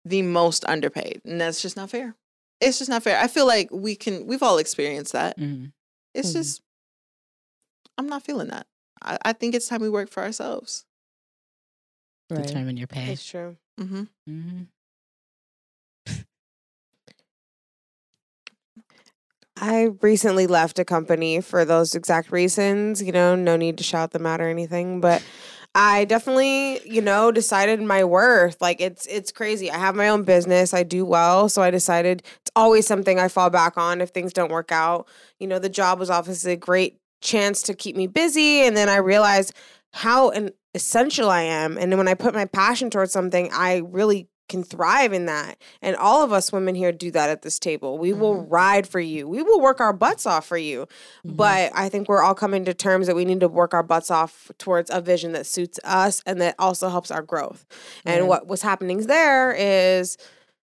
[0.05, 1.21] The most underpaid.
[1.23, 2.15] And that's just not fair.
[2.59, 3.19] It's just not fair.
[3.19, 5.38] I feel like we can we've all experienced that.
[5.38, 5.71] Mhm.
[6.13, 6.34] It's Mhm.
[6.34, 6.62] just,
[7.97, 8.67] I'm not feeling that.
[9.02, 10.86] I, I think it's time we work for ourselves.
[12.30, 12.45] Right.
[12.47, 13.08] Determine your pay.
[13.08, 13.58] That's true.
[13.78, 14.63] hmm hmm
[19.56, 23.02] I recently left a company for those exact reasons.
[23.02, 25.23] You know, no need to shout them out or anything, but
[25.75, 28.62] I definitely, you know, decided my worth.
[28.62, 29.71] Like it's it's crazy.
[29.71, 30.73] I have my own business.
[30.73, 34.33] I do well, so I decided it's always something I fall back on if things
[34.33, 35.07] don't work out.
[35.39, 38.88] You know, the job was obviously a great chance to keep me busy, and then
[38.88, 39.53] I realized
[39.93, 41.77] how an essential I am.
[41.77, 45.58] And when I put my passion towards something, I really can thrive in that.
[45.82, 47.97] And all of us women here do that at this table.
[47.97, 48.49] We will mm-hmm.
[48.49, 49.27] ride for you.
[49.27, 50.88] We will work our butts off for you.
[51.25, 51.36] Mm-hmm.
[51.36, 54.12] But I think we're all coming to terms that we need to work our butts
[54.12, 57.65] off towards a vision that suits us and that also helps our growth.
[58.06, 60.17] And what what's happening there is,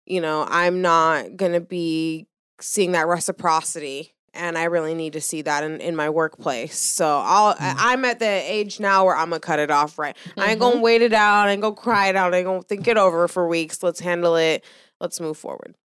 [0.05, 2.27] you know, I'm not going to be
[2.59, 6.77] seeing that reciprocity and I really need to see that in, in my workplace.
[6.77, 7.75] So I'll I, mm.
[7.77, 10.15] I'm at the age now where I'm gonna cut it off right.
[10.37, 10.83] I ain't gonna mm-hmm.
[10.83, 11.47] wait it out.
[11.47, 12.33] I ain't gonna cry it out.
[12.33, 13.83] I ain't gonna think it over for weeks.
[13.83, 14.63] Let's handle it.
[14.99, 15.75] Let's move forward.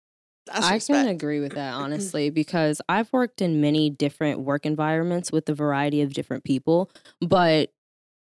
[0.47, 1.07] That's I respect.
[1.07, 5.55] can agree with that honestly because I've worked in many different work environments with a
[5.55, 7.73] variety of different people, but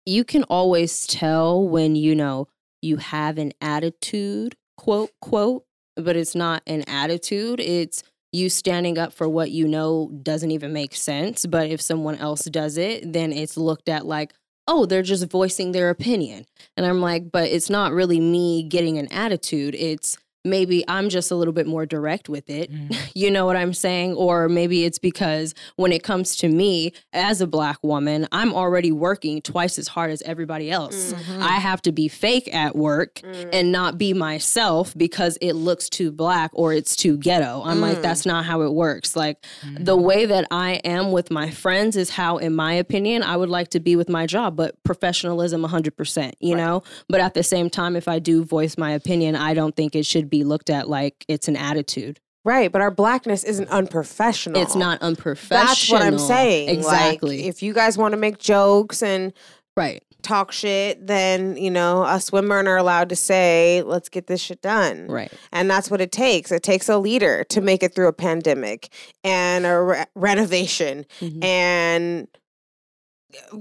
[0.06, 2.48] you can always tell when you know
[2.80, 5.64] you have an attitude, quote quote,
[5.96, 7.60] but it's not an attitude.
[7.60, 12.16] It's you standing up for what you know doesn't even make sense, but if someone
[12.16, 14.32] else does it, then it's looked at like
[14.68, 16.46] oh, they're just voicing their opinion.
[16.76, 19.74] And I'm like, but it's not really me getting an attitude.
[19.74, 22.72] It's maybe I'm just a little bit more direct with it.
[22.72, 22.96] Mm.
[23.14, 24.14] You know what I'm saying?
[24.14, 28.90] Or maybe it's because when it comes to me as a black woman, I'm already
[28.90, 31.12] working twice as hard as everybody else.
[31.12, 31.42] Mm-hmm.
[31.42, 33.50] I have to be fake at work mm.
[33.52, 37.62] and not be myself because it looks too black or it's too ghetto.
[37.64, 38.02] I'm like, mm.
[38.02, 39.14] that's not how it works.
[39.14, 39.44] Like,
[39.78, 43.50] the way that I am with my friends is how, in my opinion, I would
[43.50, 46.82] like to be with my job, but professionalism 100%, you know?
[47.08, 50.06] But at the same time, if I do voice my opinion, I don't think it
[50.06, 52.18] should be looked at like it's an attitude.
[52.44, 54.60] Right, but our blackness isn't unprofessional.
[54.60, 55.64] It's not unprofessional.
[55.64, 56.66] That's what I'm saying.
[56.68, 57.46] Like, Exactly.
[57.46, 59.32] if you guys want to make jokes and
[59.76, 60.02] right.
[60.22, 64.60] talk shit, then you know us women are allowed to say, "Let's get this shit
[64.60, 65.32] done." Right.
[65.52, 66.50] And that's what it takes.
[66.50, 68.88] It takes a leader to make it through a pandemic
[69.22, 71.44] and a re- renovation Mhm.
[71.44, 72.28] and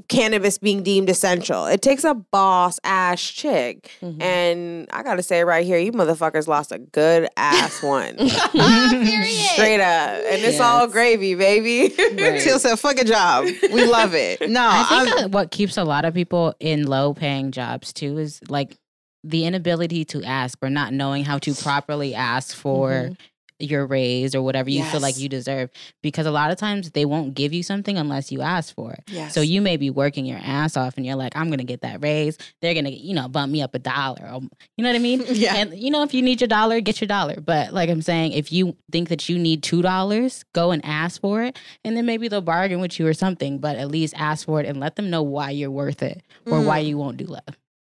[0.10, 1.66] cannabis being deemed essential.
[1.66, 3.92] It takes a boss ass chick.
[4.02, 4.22] Mhm.
[4.22, 8.18] And I gotta say right here, you motherfuckers lost a good ass one.
[8.30, 10.10] Straight up.
[10.32, 11.94] And it's all gravy, baby.
[12.22, 12.42] Right.
[12.42, 13.46] Teal said, "Fuck a job.
[13.72, 17.14] We love it." No, I I'm, think what keeps a lot of people in low
[17.14, 18.76] paying jobs too is like
[19.24, 23.18] the inability to ask or not knowing how to properly ask for Mhm.
[23.62, 25.70] Your raise or whatever you feel like you deserve
[26.02, 29.04] because a lot of times they won't give you something unless you ask for it.
[29.08, 29.34] Yes.
[29.34, 32.02] So you may be working your ass off and you're like, I'm gonna get that
[32.02, 32.38] raise.
[32.62, 34.24] They're gonna, you know, bump me up a dollar.
[34.24, 34.42] Or,
[34.78, 35.24] you know what I mean?
[35.42, 35.56] Yeah.
[35.56, 37.40] And you know, if you need your dollar, get your dollar.
[37.40, 41.20] But like I'm saying, if you think that you need two dollars, go and ask
[41.20, 41.58] for it.
[41.84, 43.58] And then maybe they'll bargain with you or something.
[43.58, 46.62] But at least ask for it and let them know why you're worth it or
[46.62, 46.88] why mm.
[46.88, 47.42] you won't do less.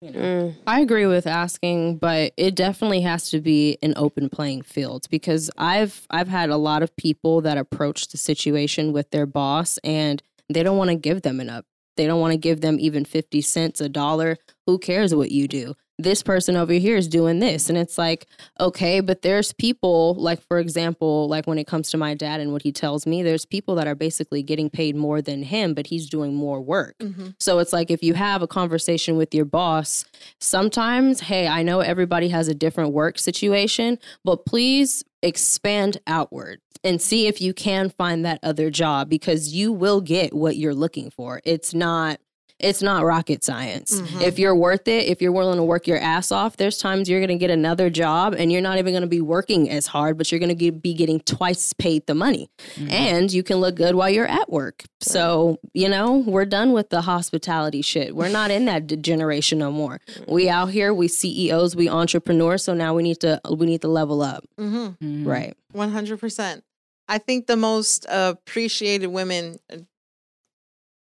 [0.06, 0.18] You know?
[0.18, 0.54] Mm.
[0.66, 5.50] I agree with asking, but it definitely has to be an open playing field because
[5.58, 10.22] I've I've had a lot of people that approach the situation with their boss and
[10.48, 11.66] they don't want to give them an up.
[11.96, 14.36] They don't want to give them even 50 cents, a dollar.
[14.66, 15.74] Who cares what you do?
[15.98, 17.70] This person over here is doing this.
[17.70, 18.26] And it's like,
[18.60, 22.52] okay, but there's people, like, for example, like when it comes to my dad and
[22.52, 25.86] what he tells me, there's people that are basically getting paid more than him, but
[25.86, 26.96] he's doing more work.
[26.98, 27.34] Mhm.
[27.40, 30.04] So it's like if you have a conversation with your boss,
[30.38, 37.00] sometimes, hey, I know everybody has a different work situation, but please expand outward and
[37.00, 41.10] see if you can find that other job because you will get what you're looking
[41.10, 41.40] for.
[41.44, 42.20] It's not
[42.58, 44.00] it's not rocket science.
[44.00, 44.22] Mhm.
[44.22, 47.20] If you're worth it, if you're willing to work your ass off, there's times you're
[47.20, 50.16] going to get another job and you're not even going to be working as hard,
[50.16, 52.48] but you're going to be getting twice paid the money.
[52.88, 54.84] And you can look good while you're at work.
[55.02, 58.16] So, you know, we're done with the hospitality shit.
[58.16, 60.00] We're not in that d- generation no more.
[60.26, 63.88] We out here, we CEOs, we entrepreneurs, so now we need to we need to
[63.88, 64.44] level up.
[64.58, 64.96] Mhm.
[64.98, 65.26] Mhm.
[65.26, 65.54] Right.
[65.72, 66.64] One hundred percent.
[67.08, 69.76] I think the most appreciated women uh,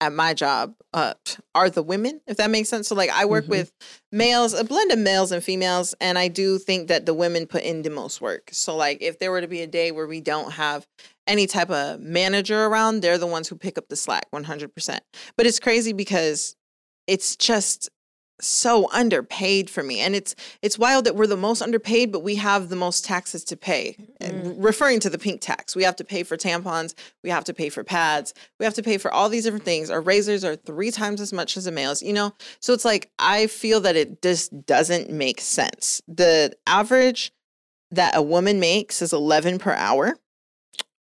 [0.02, 1.14] at my job uh,
[1.54, 2.88] are the women, if that makes sense.
[2.88, 3.50] So, like, I work Mhm.
[3.50, 3.72] with
[4.12, 7.64] males, a blend of males and females, and I do think that the women put
[7.64, 8.50] in the most work.
[8.54, 10.88] So, like, if there were to be a day where we don't have
[11.28, 14.74] any type of manager around, they're the ones who pick up the slack, one hundred
[14.74, 15.04] percent.
[15.38, 16.56] But it's crazy because
[17.06, 17.90] it's just
[18.42, 20.00] so underpaid for me.
[20.00, 23.44] And it's it's wild that we're the most underpaid but we have the most taxes
[23.46, 23.98] to pay.
[24.20, 27.54] And referring to the pink tax we have to pay for tampons we have to
[27.54, 29.90] pay for pads we have to pay for all these different things.
[29.90, 32.34] Our razors are three times as much as a males you know?
[32.60, 36.02] So it's like i feel that it just doesn't make sense.
[36.08, 37.32] The average
[37.92, 40.16] that a woman makes is 11 per hour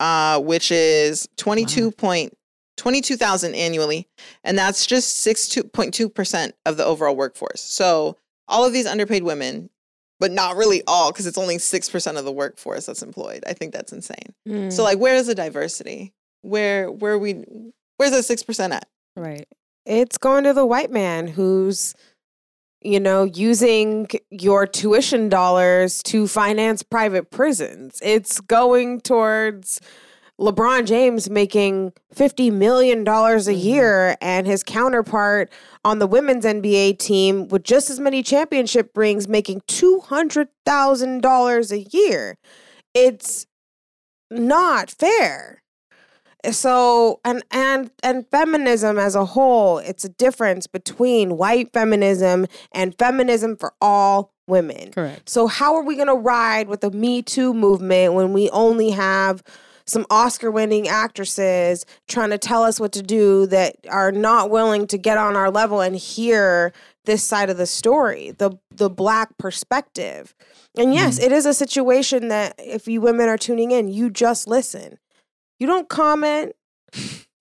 [0.01, 2.37] uh which is 22 point
[2.77, 4.09] 22,000 annually
[4.45, 7.61] and that's just 6.2% of the overall workforce.
[7.61, 8.17] So
[8.49, 9.71] all of these underpaid women,
[10.19, 13.45] but not really all because it's only 6% of the workforce that's employed.
[13.47, 14.35] I think that's insane.
[14.49, 14.73] Mm.
[14.73, 16.13] So like where is the diversity?
[16.43, 17.45] Where where we
[17.97, 18.89] where's the 6% at?
[19.17, 19.47] Right.
[19.85, 21.95] it's going to the white man who's
[22.81, 29.81] you know using your tuition dollars to finance private prisons it's going towards
[30.43, 33.61] LeBron James making 50 million dollars a mm-hmm.
[33.61, 35.53] year and his counterpart
[35.85, 42.37] on the women's NBA team with just as many championship rings making $200,000 a year.
[42.93, 43.47] It's
[44.31, 45.63] not fair.
[46.51, 52.99] So and and and feminism as a whole it's a difference between white feminism and
[52.99, 54.91] feminism for all women.
[54.91, 55.29] Correct.
[55.29, 58.91] so how are we going to ride with the me too movement when we only
[58.91, 59.45] have
[59.93, 64.87] some oscar winning actresses trying to tell us what to do that are not willing
[64.87, 66.73] to get on our level and hear
[67.05, 70.35] this side of the story the the black perspective.
[70.77, 70.95] And mm-hmm.
[70.95, 74.99] yes it is a situation that if you women are tuning in you just listen.
[75.59, 76.57] You don't comment,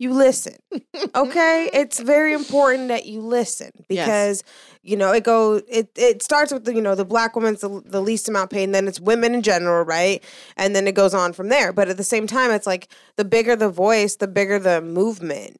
[0.02, 0.56] you listen.
[1.16, 1.70] Okay?
[1.74, 4.06] It's very important that you listen Yes.
[4.08, 4.44] because
[4.84, 7.82] you know, it goes it it starts with the, you know, the black woman's the,
[7.86, 10.24] the least amount paid and then it's women in general, right?
[10.58, 11.72] And then it goes on from there.
[11.74, 15.58] But at the same time, it's like the bigger the voice, the bigger the movement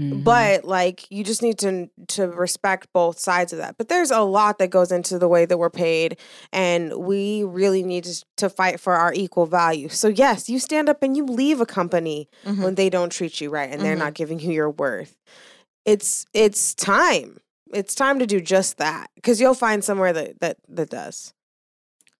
[0.00, 0.24] Mhm.
[0.24, 4.20] but like you just need to to respect both sides of that but there's a
[4.22, 6.16] lot that goes into the way that we're paid
[6.52, 10.88] and we really need to, to fight for our equal value so yes you stand
[10.88, 12.62] up and you leave a company Mhm.
[12.64, 13.98] when they don't treat you right and they're Mhm.
[14.06, 15.16] not giving you your worth
[15.84, 17.40] it's it's time
[17.72, 21.34] it's time to do just that because you'll find somewhere that that that does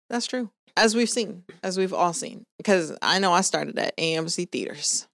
[0.08, 0.50] That's true.
[0.76, 5.06] As we've seen, as we've all seen, because I know I started at AMC Theaters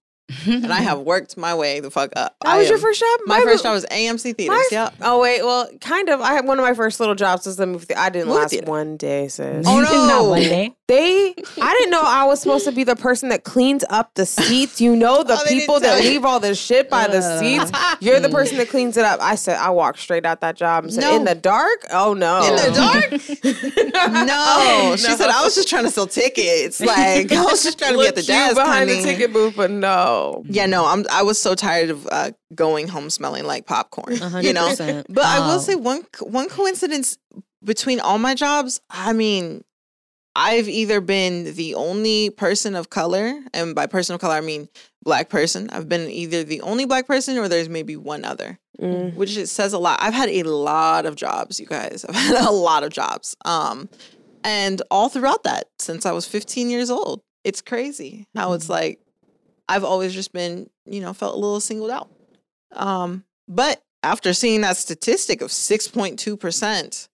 [0.45, 2.35] and I have worked my way the fuck up.
[2.41, 4.49] that I was your first job My Mine first job was AMC Theaters.
[4.49, 4.93] my- Yep.
[5.01, 6.19] Oh wait, well, kind of.
[6.21, 7.85] I had one of my first little jobs was the movie.
[7.85, 8.69] thea- I didn't Movie last theater.
[8.69, 9.65] one day, sis.
[9.67, 10.73] Oh, Not one day.
[10.87, 14.25] They, I didn't know I was supposed to be the person that cleans up the
[14.25, 14.79] seats.
[14.79, 16.09] You know, the Oh, people that you.
[16.11, 17.39] leave all the shit by the Uh.
[17.39, 17.71] seats.
[17.99, 19.19] You're the person that cleans it up.
[19.21, 21.15] I said, I walked straight out that job and said, No.
[21.17, 21.85] in the dark?
[21.91, 22.41] Oh, no.
[22.45, 23.21] In the dark?
[24.27, 24.33] No.
[24.59, 26.79] Oh, She said I was just trying to sell tickets.
[26.79, 29.01] Like I was just trying to get the Looked desk behind honey.
[29.01, 30.16] the ticket booth, but no.
[30.47, 31.05] Yeah, no, I'm.
[31.11, 34.13] I was so tired of uh, going home smelling like popcorn.
[34.21, 35.07] A You know, hundred percent.
[35.09, 37.17] but I will say one one coincidence
[37.63, 38.79] between all my jobs.
[38.89, 39.63] I mean,
[40.35, 44.69] I've either been the only person of color, and by person of color I mean
[45.03, 45.69] black person.
[45.71, 49.15] I've been either the only black person or there's maybe one other, Mm.
[49.15, 49.97] which it says a lot.
[50.03, 52.05] I've had a lot of jobs, you guys.
[52.07, 53.35] I've had a lot of jobs.
[53.45, 53.89] Um,
[54.43, 58.99] and all throughout that, since I was 15 years old, it's crazy how it's like
[59.69, 62.09] I've always just been, you know, felt a little singled out.
[62.71, 67.07] Um, but after seeing that statistic of 6.2%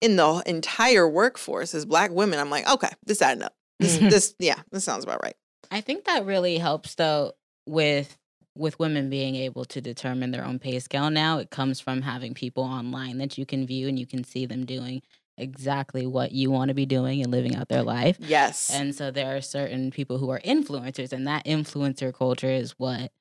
[0.00, 3.54] in the entire workforce as black women, I'm like, okay, this adding up.
[3.80, 5.36] This, this, yeah, this sounds about right.
[5.70, 7.32] I think that really helps though
[7.66, 8.16] with
[8.56, 11.38] with women being able to determine their own pay scale now.
[11.38, 14.66] It comes from having people online that you can view and you can see them
[14.66, 15.02] doing
[15.38, 18.16] exactly what you want to be doing and living out their life.
[18.20, 18.70] Yes.
[18.72, 23.12] And so there are certain people who are influencers, and that influencer culture is what,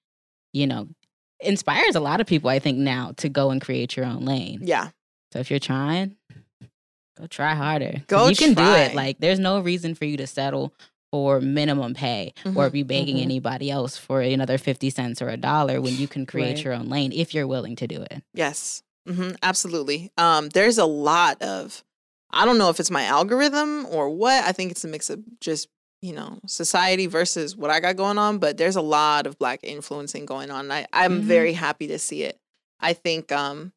[0.53, 0.87] you know,
[1.39, 4.61] inspires a lot of people, I think, now to go and create your own lane.
[4.63, 4.89] yeah.
[5.33, 6.15] So if you're trying,
[7.17, 8.03] go try harder.
[8.07, 8.95] Go You can do it.
[8.95, 10.73] Like there's no reason for you to settle
[11.11, 13.21] for minimum pay or Mhm, be begging mhm.
[13.23, 16.65] anybody else for another 50 cents or a dollar when you can create Right.
[16.65, 18.23] your own lane if you're willing to do it.
[18.33, 20.11] Yes, hmm absolutely.
[20.17, 21.83] Um, there's a lot of,
[22.31, 24.43] I don't know if it's my algorithm or what.
[24.43, 25.69] I think it's a mix of just,
[26.01, 29.61] you know, society versus what I got going on, but there's a lot of black
[29.63, 30.71] influencing going on.
[30.71, 31.25] I, I'm Mhm.
[31.25, 32.39] very happy to see it.
[32.79, 33.71] I think um,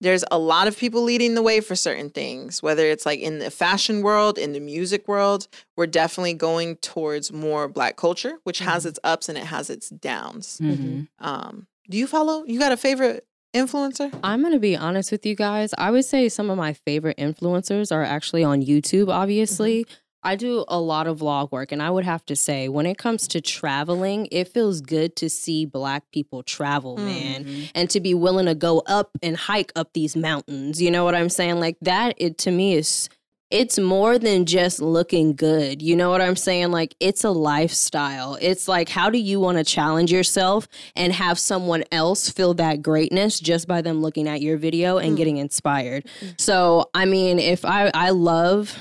[0.00, 3.38] there's a lot of people leading the way for certain things, whether it's like in
[3.40, 5.48] the fashion world, in the music world.
[5.76, 9.88] We're definitely going towards more black culture, which has its ups and it has its
[9.90, 10.58] downs.
[10.62, 11.02] Mm-hmm.
[11.18, 12.44] Um, do you follow?
[12.46, 14.16] You got a favorite influencer?
[14.22, 15.72] I'm going to be honest with you guys.
[15.78, 19.86] I would say some of my favorite influencers are actually on YouTube, obviously.
[20.22, 22.98] I do a lot of vlog work, and I would have to say, when it
[22.98, 27.70] comes to traveling, it feels good to see Black people travel, man, Mhm.
[27.76, 30.82] and to be willing to go up and hike up these mountains.
[30.82, 31.60] You know what I'm saying?
[31.60, 33.08] Like that, it to me is.
[33.50, 35.80] It's more than just looking good.
[35.80, 36.72] You know what I'm saying?
[36.72, 38.36] Like, it's a lifestyle.
[38.40, 42.82] It's like, how do you want to challenge yourself and have someone else feel that
[42.82, 45.16] greatness just by them looking at your video and Mm.
[45.16, 46.06] getting inspired.
[46.38, 48.76] So, I mean, if I I love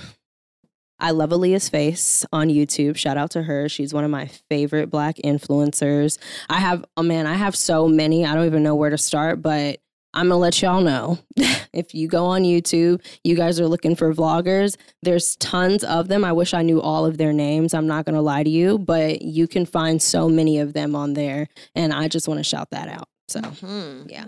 [0.98, 2.96] I love Aaliyah's face on YouTube.
[2.96, 3.68] Shout out to her.
[3.68, 6.18] She's one of my favorite black influencers.
[6.50, 8.26] I have oh man, I have so many.
[8.26, 9.80] I don't even know where to start, but
[10.16, 11.20] I'm gonna let y'all know.
[11.74, 14.78] if you go on YouTube, you guys are looking for vloggers.
[15.04, 16.24] There's tons of them.
[16.24, 17.74] I wish I knew all of their names.
[17.74, 21.14] I'm not gonna lie to you, but you can find so many of them on
[21.14, 21.48] there.
[21.76, 23.10] And I just want to shout that out.
[23.28, 24.10] So Mhm.
[24.10, 24.26] yeah.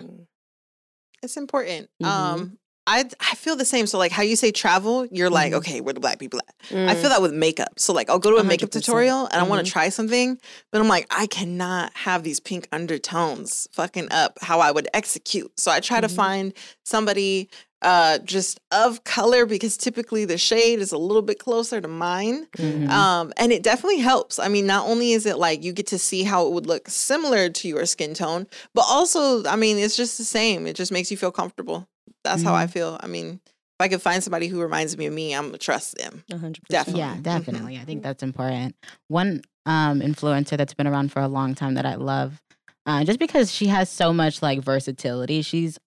[1.24, 1.90] It's important.
[2.02, 2.08] Mhm.
[2.08, 3.86] Um, I I feel the same.
[3.86, 5.58] So like how you say travel, you're like, Mhm.
[5.58, 6.56] okay, where the black people at?
[6.70, 6.90] Mm.
[6.90, 7.74] I feel that with makeup.
[7.80, 8.72] So like I'll go to a makeup 100%.
[8.86, 10.40] tutorial and I want to try something,
[10.72, 15.52] but I'm like, I cannot have these pink undertones fucking up how I would execute.
[15.60, 16.16] So I try to Mhm.
[16.16, 17.50] find somebody
[17.84, 22.48] uh just of color because typically the shade is a little bit closer to mine.
[22.58, 22.90] Mhm.
[22.90, 24.40] Um, and it definitely helps.
[24.40, 26.90] I mean, not only is it like you get to see how it would look
[26.90, 30.66] similar to your skin tone, but also, I mean, it's just the same.
[30.66, 31.88] It just makes you feel comfortable.
[32.24, 32.98] That's how I feel.
[33.02, 35.96] I mean, if I could find somebody who reminds me of me, I'm gonna trust
[35.98, 36.24] them.
[36.30, 36.62] 100%.
[36.70, 37.00] Definitely.
[37.02, 37.24] Yeah, Mhm.
[37.24, 37.78] definitely.
[37.78, 38.76] I think that's important.
[39.08, 42.42] One um, influencer that's been around for a long time that I love,
[42.86, 45.42] uh, just because she has so much like versatility.
[45.42, 45.78] She's,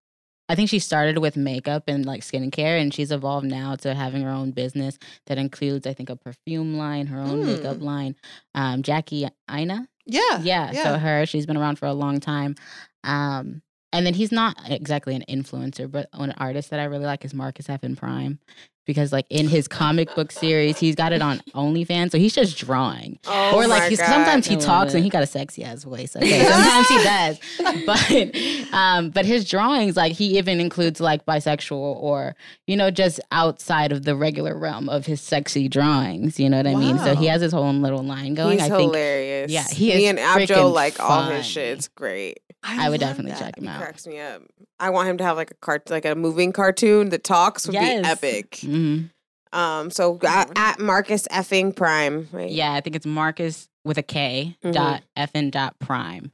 [0.50, 4.22] I think she started with makeup and like skincare, and she's evolved now to having
[4.22, 8.16] her own business that includes, I think, a perfume line, her own makeup line.
[8.54, 10.20] Um, Jackie Aina, Yeah.
[10.42, 10.82] yeah, yeah.
[10.82, 12.54] so her, she's been around for a long time.
[13.02, 17.24] Um, and then he's not exactly an influencer, but an artist that I really like
[17.24, 18.38] is Marcus Evan Prime.
[18.86, 22.56] Because like in his comic book series, he's got it on OnlyFans, so he's just
[22.58, 23.20] drawing.
[23.24, 24.08] Oh or like he's God.
[24.08, 26.16] sometimes he talks and he got a sexy ass voice.
[26.16, 27.38] Okay, sometimes he does,
[27.86, 32.34] but um, but his drawings like he even includes like bisexual or
[32.66, 36.40] you know just outside of the regular realm of his sexy drawings.
[36.40, 36.98] You know what I mean?
[36.98, 38.58] So he has his own little line going.
[38.58, 39.52] He's I think hilarious.
[39.52, 39.98] yeah, he is.
[39.98, 41.78] Me and Abjo like all his shit.
[41.78, 42.40] It's great.
[42.62, 43.40] I would definitely that.
[43.40, 43.80] check him He out.
[43.80, 44.42] cracks me up.
[44.78, 47.74] I want him to have like a cart, like a moving cartoon that talks would
[47.74, 48.02] Yes.
[48.22, 48.50] be epic.
[48.62, 49.10] Mhm.
[49.52, 52.50] Um, so at, at Marcus effing Prime, right?
[52.50, 54.72] Yeah, I think it's Marcus with a K Mhm.
[54.72, 56.30] dot effing dot prime,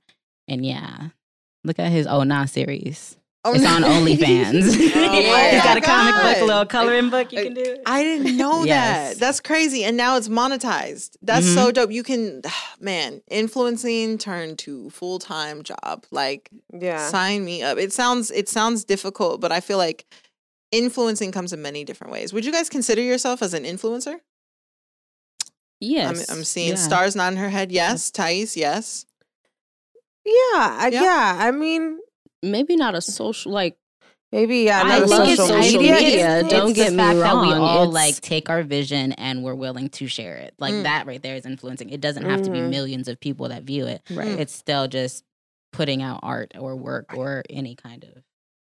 [0.48, 1.08] and yeah,
[1.64, 3.16] look at his Oh Nah series.
[3.46, 3.82] Oh, It's on.
[3.82, 4.92] OnlyFans.
[4.96, 7.76] Oh my He's got a comic book, a little coloring book you can do.
[7.86, 9.14] I didn't know Yes.
[9.14, 9.20] that.
[9.20, 9.84] That's crazy.
[9.84, 11.16] And now it's monetized.
[11.22, 11.54] That's Mhm.
[11.54, 11.92] so dope.
[11.92, 12.42] You can,
[12.80, 16.04] man, influencing turned to full time job.
[16.10, 17.08] Like, Yeah.
[17.08, 17.78] sign me up.
[17.78, 20.06] It sounds it sounds difficult, but I feel like
[20.72, 22.32] influencing comes in many different ways.
[22.32, 24.16] Would you guys consider yourself as an influencer?
[25.80, 26.28] Yes.
[26.30, 26.74] I'm, I'm seeing Yeah.
[26.76, 27.70] stars nodding her head.
[27.70, 28.56] Yes, Thais.
[28.56, 29.06] Yes.
[30.24, 30.32] Yeah.
[30.56, 31.02] I, Yeah.
[31.02, 31.36] yeah.
[31.38, 32.00] I mean,
[32.42, 33.76] Maybe not a social, like,
[34.32, 34.82] Maybe yeah.
[34.84, 35.94] I no, think it's social social media.
[35.94, 36.36] media.
[36.38, 39.12] is- Don't it's get the me fact that we all it's- like take our vision
[39.12, 40.52] and we're willing to share it.
[40.58, 40.82] Like Mm.
[40.82, 41.90] that right there is influencing.
[41.90, 42.70] It doesn't have to be Mhm.
[42.70, 44.02] millions of people that view it.
[44.10, 44.26] Right.
[44.40, 45.22] It's still just
[45.72, 48.22] putting out art or work or any kind of.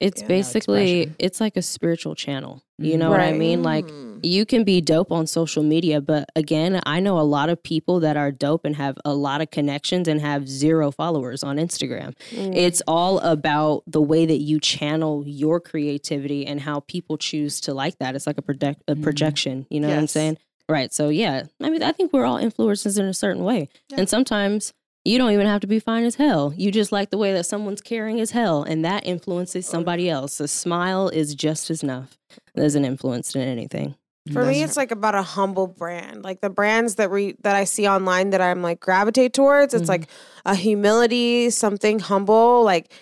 [0.04, 0.28] It's Yeah.
[0.28, 1.16] basically expression.
[1.20, 2.62] it's like a spiritual channel.
[2.78, 3.64] You know what I mean?
[3.64, 3.86] Like
[4.24, 7.99] you can be dope on social media, but again, I know a lot of people
[8.01, 12.14] that are dope and have a lot of connections and have zero followers on Instagram.
[12.32, 12.56] Mm.
[12.56, 17.74] It's all about the way that you channel your creativity and how people choose to
[17.74, 18.16] like that.
[18.16, 19.04] It's like a, project, a Mhm.
[19.04, 19.66] projection.
[19.70, 20.38] You know what I'm saying?
[20.68, 20.93] Right.
[20.93, 23.97] So yeah, I mean, I think we're all influencers in a certain way, Yeah.
[23.99, 24.74] and sometimes.
[25.06, 26.54] You don't even have to be fine as hell.
[26.56, 30.39] You just like the way that someone's caring as hell, and that influences somebody else.
[30.39, 32.18] A smile is just as enough
[32.56, 33.95] as an influence in anything.
[34.32, 36.24] For me, it's like about a humble brand.
[36.24, 39.74] Like the brands that we that I see online that I'm like gravitate towards.
[39.74, 39.89] It's Mhm.
[39.89, 40.08] like
[40.45, 42.64] a humility, something humble.
[42.64, 42.93] Like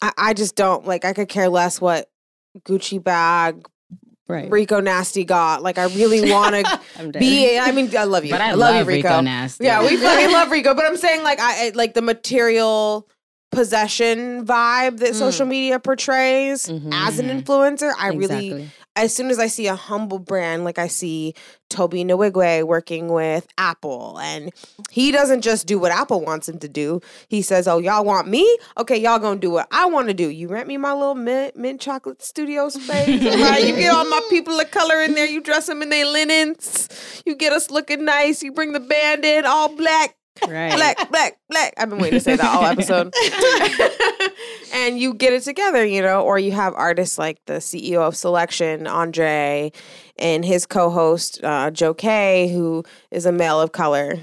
[0.00, 1.04] I, I just don't like.
[1.04, 2.08] I could care less what
[2.60, 3.66] Gucci bag
[4.26, 4.50] Right.
[4.50, 5.62] Rico Nasty got.
[5.62, 7.58] Like I really want to be.
[7.58, 8.30] I mean, I love you.
[8.30, 9.08] But I, love, love you, Rico.
[9.08, 9.64] Rico Nasty.
[9.64, 13.06] Yeah, we fucking love Rico, but I'm saying like I I- like the material
[13.52, 15.14] possession vibe that Mm.
[15.14, 16.90] social media portrays Mhm.
[16.92, 17.42] as an Mhm.
[17.44, 17.92] influencer.
[17.98, 18.70] I really Exactly.
[18.96, 21.34] As soon as I see a humble brand, like I see
[21.68, 24.52] Tobe Nwigwe working with Apple, and
[24.90, 27.00] he doesn't just do what Apple wants him to do.
[27.28, 28.58] He says, "Oh, y'all want me?
[28.78, 30.28] Okay, y'all gonna do what I want to do.
[30.28, 33.24] You rent me my little mint, mint chocolate studio space.
[33.40, 33.64] right?
[33.64, 35.26] You get all my people of color in there.
[35.26, 36.88] You dress them in their linens.
[37.26, 38.42] You get us looking nice.
[38.42, 40.74] You bring the band in all black." Right.
[40.74, 41.74] black, black, black.
[41.76, 43.14] I've been waiting to say that all episode.
[44.74, 48.14] and you get it together, you know, or you have artists like the CEO of
[48.14, 49.72] Soulection, Andre,
[50.18, 54.18] and his co-host uh, Joe Kay, who is a male of color.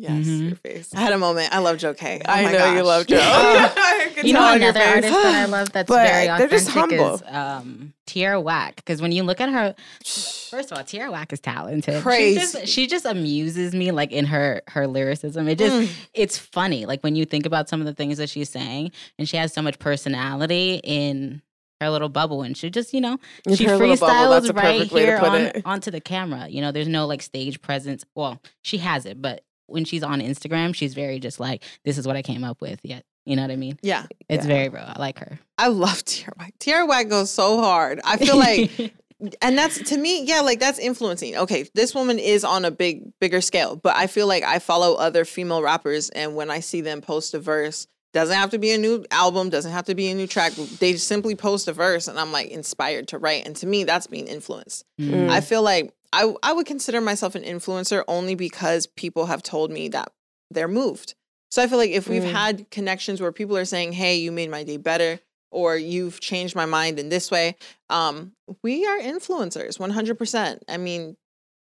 [0.00, 0.26] Yes.
[0.26, 0.46] Mhm.
[0.50, 0.94] Your face.
[0.94, 1.52] I had a moment.
[1.52, 2.20] I love Joe Kay.
[2.24, 3.18] Oh I my know you love Joe.
[3.20, 7.14] I You know another artist that I love that's But very they're just authentic humble.
[7.16, 8.76] is um, Tierra Whack.
[8.76, 9.74] Because when you look at her,
[10.04, 12.00] first of all, Tierra Whack is talented.
[12.02, 12.34] Crazy.
[12.38, 15.48] She just, she just amuses me like in her her lyricism.
[15.48, 15.90] It just Mm.
[16.14, 16.86] it's funny.
[16.86, 19.52] Like when you think about some of the things that she's saying, and she has
[19.52, 21.42] so much personality in
[21.80, 24.76] her little bubble, and she just you know In she her little bubble, freestyles right
[24.78, 26.46] perfect way to here on onto the camera.
[26.48, 28.04] You know, there's no like stage presence.
[28.14, 32.06] Well, she has it, but when she's on Instagram, she's very just like, this is
[32.06, 32.80] what I came up with.
[32.82, 33.78] Yet, you know what I mean?
[33.82, 34.06] Yeah.
[34.28, 34.52] It's Yeah.
[34.54, 34.84] very real.
[34.86, 35.38] I like her.
[35.56, 36.54] I love Tierra Whack.
[36.58, 38.00] Tierra Whack goes so hard.
[38.04, 38.70] I feel like
[39.42, 41.36] and that's to me, yeah, like that's influencing.
[41.36, 44.94] Okay, this woman is on a big, bigger scale, but I feel like I follow
[44.94, 48.72] other female rappers, and when I see them post a verse, doesn't have to be
[48.72, 50.52] a new album, doesn't have to be a new track.
[50.54, 53.46] They simply post a verse, and I'm like inspired to write.
[53.46, 54.84] And to me, that's being influenced.
[55.00, 55.28] Mm.
[55.30, 59.70] I feel like I I would consider myself an influencer only because people have told
[59.70, 60.10] me that
[60.50, 61.14] they're moved.
[61.50, 62.32] So I feel like if we've Mm.
[62.32, 66.54] had connections where people are saying, "Hey, you made my day better," or "You've changed
[66.54, 67.56] my mind in this way,"
[67.90, 68.32] um,
[68.62, 70.62] we are influencers, one hundred percent.
[70.68, 71.16] I mean,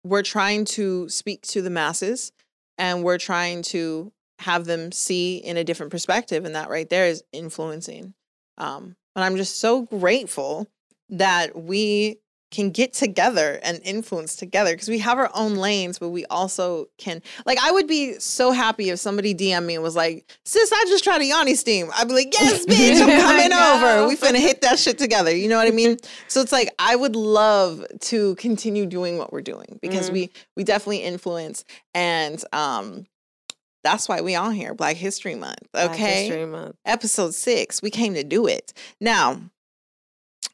[0.04, 2.30] we're trying to speak to the masses,
[2.78, 7.06] and we're trying to have them see in a different perspective, and that right there
[7.06, 8.14] is influencing.
[8.58, 10.66] Um, and I'm just so grateful
[11.10, 12.18] that we
[12.52, 16.86] can get together and influence together because we have our own lanes, but we also
[16.96, 17.20] can.
[17.44, 20.84] Like, I would be so happy if somebody DM me and was like, "Sis, I
[20.88, 24.06] just tried a yoni steam." I'd be like, "Yes, bitch, I'm coming over.
[24.06, 25.96] We finna hit that shit together." You know what I mean?
[26.28, 30.12] so it's like I would love to continue doing what we're doing because Mhm.
[30.12, 31.64] we we definitely influence
[31.94, 33.06] and um.
[33.86, 35.60] That's why we on here, Black History Month.
[35.72, 36.74] Black Okay History Month.
[36.84, 37.80] episode six.
[37.80, 38.72] We came to do it.
[39.00, 39.40] Now,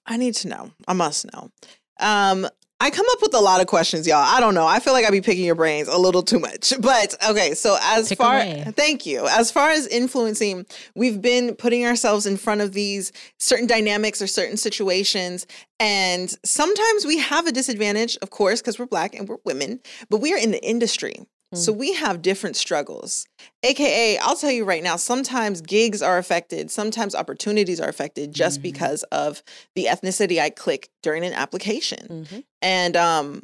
[0.04, 0.70] I need to know.
[0.86, 1.50] I must know.
[1.98, 2.46] Um,
[2.78, 4.16] I come up with a lot of questions, y'all.
[4.18, 4.66] I don't know.
[4.66, 6.74] I feel like I be picking your brains a little too much.
[6.80, 8.64] But okay, so as Pick far away.
[8.76, 9.26] thank you.
[9.28, 14.26] As far as influencing, we've been putting ourselves in front of these certain dynamics or
[14.26, 15.46] certain situations.
[15.80, 19.80] And sometimes we have a disadvantage, of course, because we're black and we're women,
[20.10, 21.14] but we are in the industry.
[21.54, 23.26] So we have different struggles.
[23.62, 28.60] AKA, I'll tell you right now, sometimes gigs are affected, sometimes opportunities are affected just
[28.60, 28.62] Mhm.
[28.62, 29.42] because of
[29.74, 32.26] the ethnicity I click during an application.
[32.30, 32.44] Mhm.
[32.62, 33.42] And um,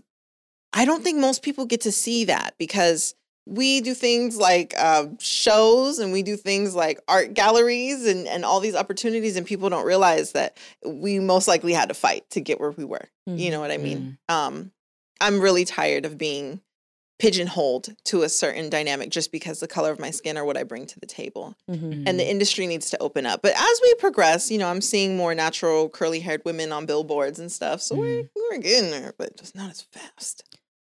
[0.72, 3.14] I don't think most people get to see that because
[3.46, 8.44] we do things like uh, shows and we do things like art galleries and, and
[8.44, 12.40] all these opportunities, and people don't realize that we most likely had to fight to
[12.42, 13.08] get where we were.
[13.26, 14.18] You know what I mean?
[14.28, 14.72] Um,
[15.20, 16.60] I'm really tired of being
[17.18, 20.62] pigeonholed to a certain dynamic just because the color of my skin or what I
[20.62, 22.04] bring to the table Mhm.
[22.06, 23.42] and the industry needs to open up.
[23.42, 27.38] But as we progress, you know, I'm seeing more natural curly haired women on billboards
[27.40, 27.82] and stuff.
[27.82, 30.44] So we're, we're getting there, but just not as fast.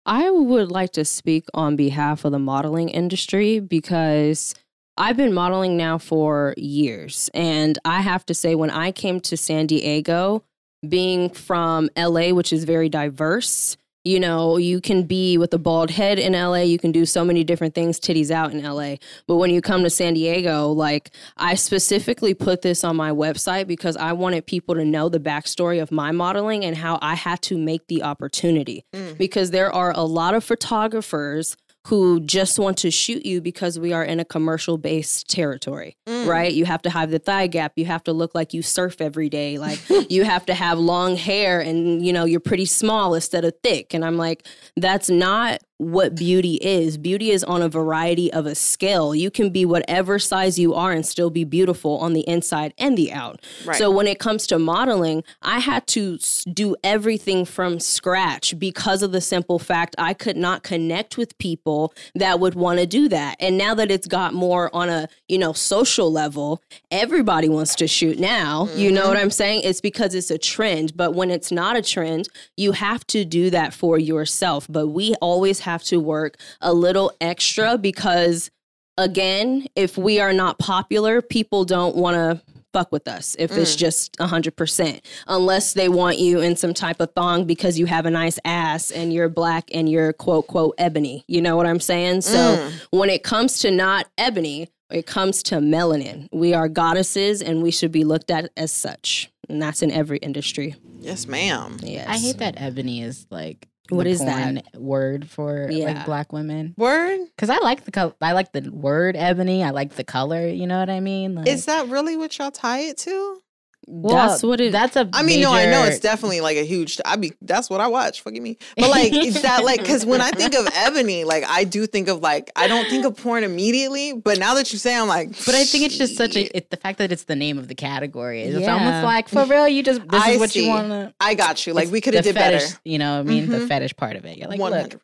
[0.06, 4.54] I would like to speak on behalf of the modeling industry because
[4.96, 7.30] I've been modeling now for years.
[7.34, 10.44] And I have to say, when I came to San Diego,
[10.88, 15.90] being from LA, which is very diverse, you know, you can be with a bald
[15.90, 18.96] head in LA, you can do so many different things, titties out in LA.
[19.26, 23.66] But when you come to San Diego, like I specifically put this on my website
[23.66, 27.42] because I wanted people to know the backstory of my modeling and how I had
[27.42, 28.84] to make the opportunity.
[28.92, 29.16] Mm.
[29.16, 31.56] Because there are a lot of photographers
[31.88, 36.26] who just want to shoot you because we are in a commercial based territory, mm.
[36.26, 36.52] right?
[36.52, 37.72] You have to have the thigh gap.
[37.76, 39.58] You have to look like you surf every day.
[39.58, 43.54] Like you have to have long hair and, you know, you're pretty small instead of
[43.62, 43.94] thick.
[43.94, 46.96] And I'm like, that's not what beauty is.
[46.96, 49.14] Beauty is on a variety of a scale.
[49.14, 52.96] You can be whatever size you are and still be beautiful on the inside and
[52.96, 53.40] the out.
[53.64, 53.76] Right.
[53.76, 56.18] So when it comes to modeling, I had to
[56.52, 61.36] do everything from scratch because of the simple fact I could not connect with
[61.72, 63.36] people that would want to do that.
[63.40, 67.86] And now that it's got more on a, you know, social level, everybody wants to
[67.86, 68.68] shoot now.
[68.74, 69.24] You know what mm-hmm.
[69.24, 69.62] I'm saying?
[69.64, 73.50] It's because it's a trend, but when it's not a trend, you have to do
[73.50, 74.66] that for yourself.
[74.68, 78.50] But we always have to work a little extra because
[78.98, 83.74] again, if we are not popular, people don't want to fuck with us if it's
[83.74, 83.78] mm.
[83.78, 85.00] just 100%.
[85.26, 88.90] Unless they want you in some type of thong because you have a nice ass
[88.90, 91.24] and you're black and you're quote, quote, ebony.
[91.28, 92.22] You know what I'm saying?
[92.22, 92.72] So mm.
[92.90, 96.28] when it comes to not ebony, it comes to melanin.
[96.32, 99.30] We are goddesses and we should be looked at as such.
[99.48, 100.76] And that's in every industry.
[101.00, 101.78] Yes, ma'am.
[101.82, 102.06] Yes.
[102.08, 104.62] I hate that ebony is like What is that?
[104.74, 105.86] word for Yeah.
[105.86, 106.74] like black women.
[106.76, 107.20] Word?
[107.36, 108.14] Because I like the color.
[108.20, 109.62] I like the word ebony.
[109.62, 110.46] I like the color.
[110.48, 111.34] You know what I mean?
[111.34, 113.42] Like, Is that really what y'all tie it to?
[113.88, 115.08] That's what it That's a.
[115.12, 117.00] I mean, no, I know it's definitely like a huge.
[117.04, 118.20] I mean, that's what I watch.
[118.22, 119.80] Forgive me, but like, is that like?
[119.80, 123.04] Because when I think of ebony, like I do think of like I don't think
[123.04, 124.12] of porn immediately.
[124.12, 126.70] But now that you say, I'm like, But I think it's just such a it,
[126.70, 128.42] the fact that it's the name of the category.
[128.42, 128.72] It's Yeah.
[128.74, 129.66] almost like for real.
[129.68, 130.64] You just this I is what see.
[130.64, 131.12] you want to.
[131.20, 131.72] I got you.
[131.72, 132.80] Like we could have did fetish, better.
[132.84, 133.68] You know, what I mean, the Mhm.
[133.68, 134.38] fetish part of it.
[134.38, 134.94] You're like, One look.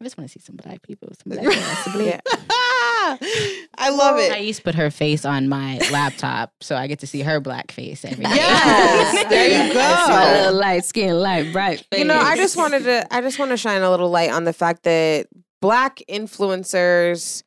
[0.00, 1.08] I just want to see some black people.
[1.22, 1.44] Some black
[1.84, 2.02] people.
[2.02, 2.20] Yeah.
[3.78, 4.44] I love I it.
[4.44, 7.72] used to put her face on my laptop, so I get to see her black
[7.72, 8.34] face every day.
[8.34, 10.38] Yes, there you my go.
[10.42, 11.86] little light skin, light, bright.
[11.96, 14.44] You know, I just wanted to I just want to shine a little light on
[14.44, 15.26] the fact that
[15.60, 17.42] black influencers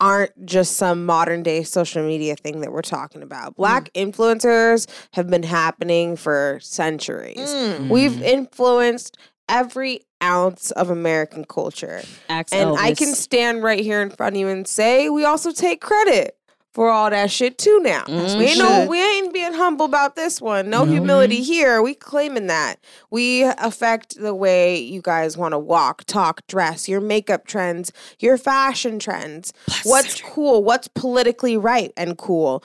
[0.00, 3.54] aren't just some modern day social media thing that we're talking about.
[3.54, 7.38] Black influencers have been happening for centuries.
[7.38, 7.88] Mm.
[7.88, 9.16] We've influenced
[9.48, 12.02] every ounce of American culture.
[12.28, 15.80] And I can stand right here in front of you and say we also take
[15.80, 16.36] credit
[16.72, 18.04] for all that shit too now.
[18.04, 18.38] Mhm.
[18.38, 20.70] We ain't no we ain't being humble about this one.
[20.70, 20.90] No Mhm.
[20.90, 21.82] humility here.
[21.82, 22.76] We claiming that.
[23.10, 28.38] We affect the way you guys want to walk, talk, dress, your makeup trends, your
[28.38, 29.52] fashion trends.
[29.84, 32.62] what's cool, what's politically right and cool.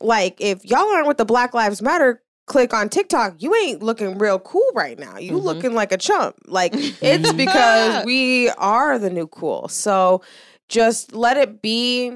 [0.00, 2.22] Like if y'all aren't with the Black Lives Matter
[2.52, 5.16] click on TikTok, you ain't looking real cool right now.
[5.18, 5.44] You Mhm.
[5.44, 6.36] looking like a chump.
[6.46, 9.68] Like it's because we are the new cool.
[9.68, 10.22] So
[10.68, 12.12] just let it be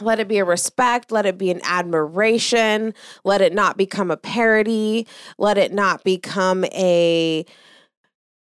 [0.00, 4.16] let it be a respect, let it be an admiration, let it not become a
[4.16, 5.06] parody,
[5.38, 7.44] let it not become a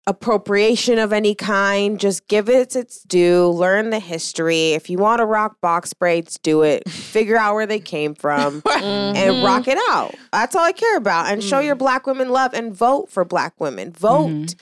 [0.08, 2.00] appropriation of any kind.
[2.00, 4.72] Just give it its due, learn the history.
[4.72, 6.90] If you want to rock box braids, do it.
[6.90, 9.44] Figure out where they came from and Mhm.
[9.46, 10.16] rock it out.
[10.34, 11.28] That's all I care about.
[11.32, 13.92] And show your black women love and vote for black women.
[13.92, 14.56] Vote Mhm.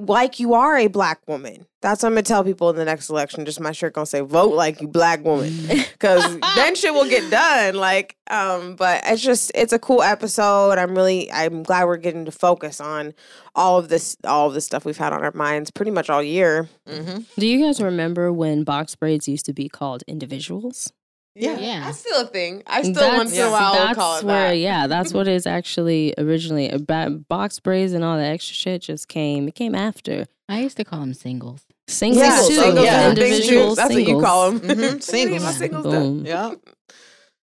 [0.00, 1.66] Like you are a black woman.
[1.82, 3.44] That's what I'm gonna tell people in the next election.
[3.44, 5.52] Just my shirt gonna say vote like you black woman.
[5.98, 7.74] Cause then shit will get done.
[7.74, 10.78] Like, um, but it's just it's a cool episode.
[10.78, 13.14] I'm really I'm glad we're getting to focus on
[13.54, 16.22] all of this all of the stuff we've had on our minds pretty much all
[16.22, 16.68] year.
[16.88, 17.20] Mm-hmm.
[17.38, 20.92] Do you guys remember when box braids used to be called individuals?
[21.36, 21.80] Yeah, Yeah.
[21.84, 22.62] that's still a thing.
[22.66, 24.56] I still That's- once in a while will that's call it where, that.
[24.58, 26.68] Yeah, that's what it's actually originally.
[26.68, 29.46] About box braids and all the extra shit just came.
[29.48, 31.64] It came after I used to call them singles.
[31.86, 32.54] singles Yeah, too.
[32.54, 33.74] singles yeah, and individual.
[33.76, 34.08] That's singles.
[34.08, 34.60] what you call them.
[34.78, 35.42] Mhm, singles.
[35.44, 36.24] My singles Boom.
[36.24, 36.26] done.
[36.26, 36.54] Yeah.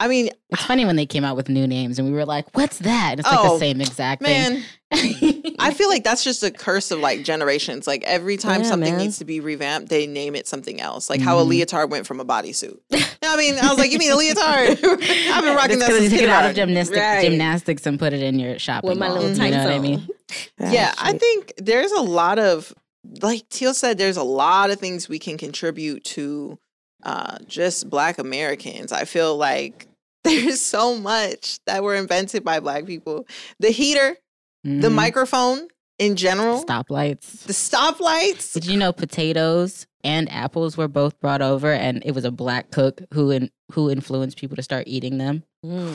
[0.03, 2.45] I mean, It's funny when they came out with new names and we were like,
[2.57, 5.55] "What's that?" It's like Oh, the same exact man, thing.
[5.59, 7.87] I feel like that's just a curse of like generations.
[7.87, 9.01] Like every time Yeah, something man.
[9.01, 11.09] needs to be revamped, they name it something else.
[11.09, 11.47] Like how a Mhm.
[11.47, 12.77] leotard went from a bodysuit.
[12.91, 14.69] You know what I mean, I was like, you mean a leotard?
[14.83, 16.55] I've been rocking that because since you took it out of kindergarten.
[16.55, 17.21] gymnastic, Right.
[17.21, 19.79] gymnastics and put it in your shopping With my mall, little You know what I
[19.79, 20.07] mean?
[20.59, 22.73] Yeah, I think there's a lot of
[23.21, 26.57] like Teal said, there's a lot of things we can contribute to
[27.03, 28.91] uh just black Americans.
[28.91, 29.87] I feel like
[30.45, 33.25] there's so much that were invented by black people.
[33.59, 34.17] The heater,
[34.63, 34.93] the Mhm.
[34.93, 35.67] microphone
[35.99, 36.63] in general.
[36.63, 37.43] Stoplights.
[37.43, 38.53] The stoplights.
[38.53, 42.71] Did you know potatoes and apples were both brought over, and it was a black
[42.71, 45.43] cook who in, who influenced people to start eating them?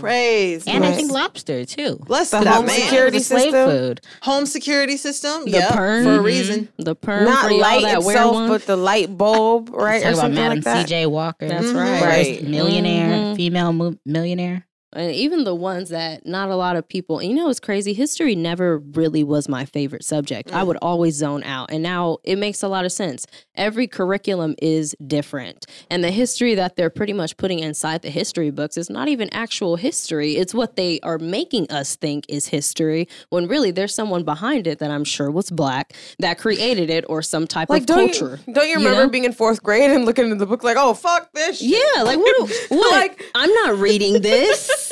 [0.00, 0.70] Crazy.
[0.70, 1.96] And I think lobster too.
[2.06, 2.78] Bless The home man.
[2.78, 3.68] It security slave system?
[3.70, 4.00] food.
[4.22, 5.44] Home security system.
[5.44, 6.04] The yeah, perm.
[6.04, 6.68] for a reason.
[6.78, 10.02] The perm Not for light that itself, but the light bulb, right?
[10.02, 10.88] Talk about Madam like that.
[10.88, 11.06] C.J.
[11.06, 11.48] Walker.
[11.48, 11.74] That's Mhm.
[11.76, 12.02] right.
[12.02, 12.42] Right.
[12.48, 13.36] Millionaire, Mhm.
[13.36, 14.64] female mo- millionaire.
[14.95, 17.93] And even the ones that not a lot of people, you know, it's crazy.
[17.93, 20.51] History never really was my favorite subject.
[20.55, 20.66] I Mm.
[20.68, 21.70] would always zone out.
[21.70, 23.26] And now it makes a lot of sense.
[23.55, 25.66] Every curriculum is different.
[25.91, 29.28] And the history that they're pretty much putting inside the history books is not even
[29.32, 30.36] actual history.
[30.36, 34.78] It's what they are making us think is history when really there's someone behind it
[34.78, 38.41] that I'm sure was black that created it or some type Like, of don't culture.
[38.47, 39.09] you, don't you you remember know?
[39.11, 41.68] being in fourth grade and looking into the book like, oh, fuck this shit?
[41.97, 42.51] Yeah, like what?
[42.70, 42.93] what?
[42.99, 44.88] Like- I'm not reading this.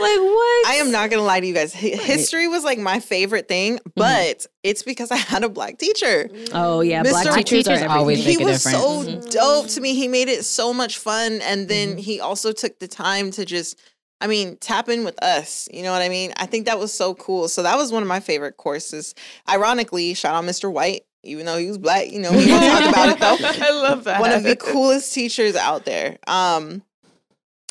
[0.00, 0.66] Like what?
[0.68, 1.72] I am not gonna lie to you guys.
[1.74, 6.28] Hi- History was like my favorite thing, but it's because I had a black teacher.
[6.52, 7.90] Oh yeah, black teachers, Teachers are everything.
[7.90, 8.82] always he a was difference.
[8.84, 9.28] so Mm-hmm.
[9.30, 9.94] dope to me.
[9.94, 13.78] He made it so much fun, and then he also took the time to just,
[14.20, 15.68] I mean, tap in with us.
[15.72, 16.32] You know what I mean?
[16.36, 17.48] I think that was so cool.
[17.48, 19.14] So that was one of my favorite courses.
[19.48, 20.70] Ironically, shout out Mr.
[20.72, 22.10] White, even though he was black.
[22.10, 23.64] You know, we don't talk about it though.
[23.66, 24.20] I love that.
[24.20, 26.18] one of the coolest teachers out there.
[26.26, 26.82] Um,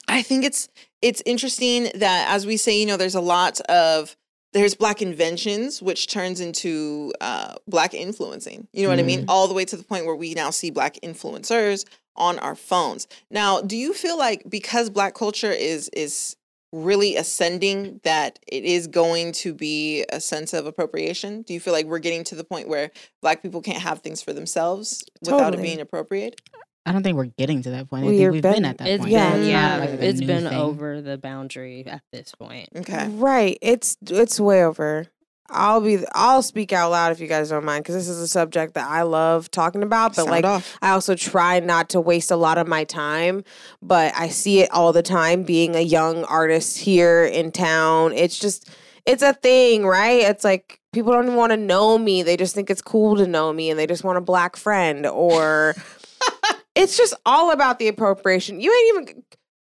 [0.07, 0.69] I think it's
[1.05, 4.17] it's interesting that as we say, you know, there's a lot of
[4.53, 8.67] there's black inventions, which turns into uh, black influencing.
[8.73, 9.25] You know what I mean?
[9.27, 11.85] All the way to the point where we now see black influencers
[12.15, 13.07] on our phones.
[13.29, 16.37] Now, do you feel like because black culture is is
[16.71, 21.43] really ascending that it is going to be a sense of appropriation?
[21.43, 22.89] Do you feel like we're getting to the point where
[23.21, 26.41] black people can't have things for themselves without it being appropriate?
[26.85, 28.05] I don't think we're getting to that point.
[28.05, 29.11] I we think we've been, been- at that It's point.
[29.11, 29.31] Yeah.
[29.37, 29.77] been, Yeah.
[29.77, 30.53] like a it's new been thing.
[30.57, 32.69] over the boundary at this point.
[32.75, 33.07] Okay.
[33.09, 33.57] Right.
[33.61, 35.07] It's it's way over.
[35.49, 38.27] I'll be I'll speak out loud if you guys don't mind because this is a
[38.27, 40.11] subject that I love talking about.
[40.11, 40.75] But Sound like off.
[40.81, 43.43] I also try not to waste a lot of my time.
[43.81, 48.13] But I see it all the time being a young artist here in town.
[48.13, 48.69] It's just
[49.05, 50.21] it's a thing, right?
[50.21, 52.23] It's like people don't even want to know me.
[52.23, 55.05] They just think it's cool to know me and they just want a black friend
[55.05, 55.75] or
[56.75, 58.59] it's just all about the appropriation.
[58.59, 59.23] You ain't even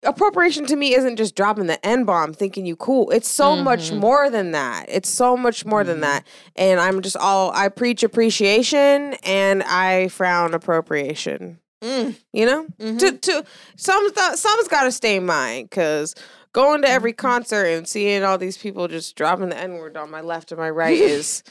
[0.04, 3.10] appropriation to me isn't just dropping the N bomb thinking you cool.
[3.10, 3.98] It's so much Mhm.
[3.98, 4.86] more than that.
[4.88, 6.24] It's so much more than that.
[6.56, 11.60] And I'm just all I preach appreciation and I frown appropriation.
[11.82, 12.66] Mm, You know?
[12.80, 12.98] mhm.
[12.98, 13.44] To to
[13.76, 16.14] some th- some's got to stay in mind cuz
[16.52, 20.10] going to every concert and seeing all these people just dropping the N word on
[20.10, 21.42] my left and my right is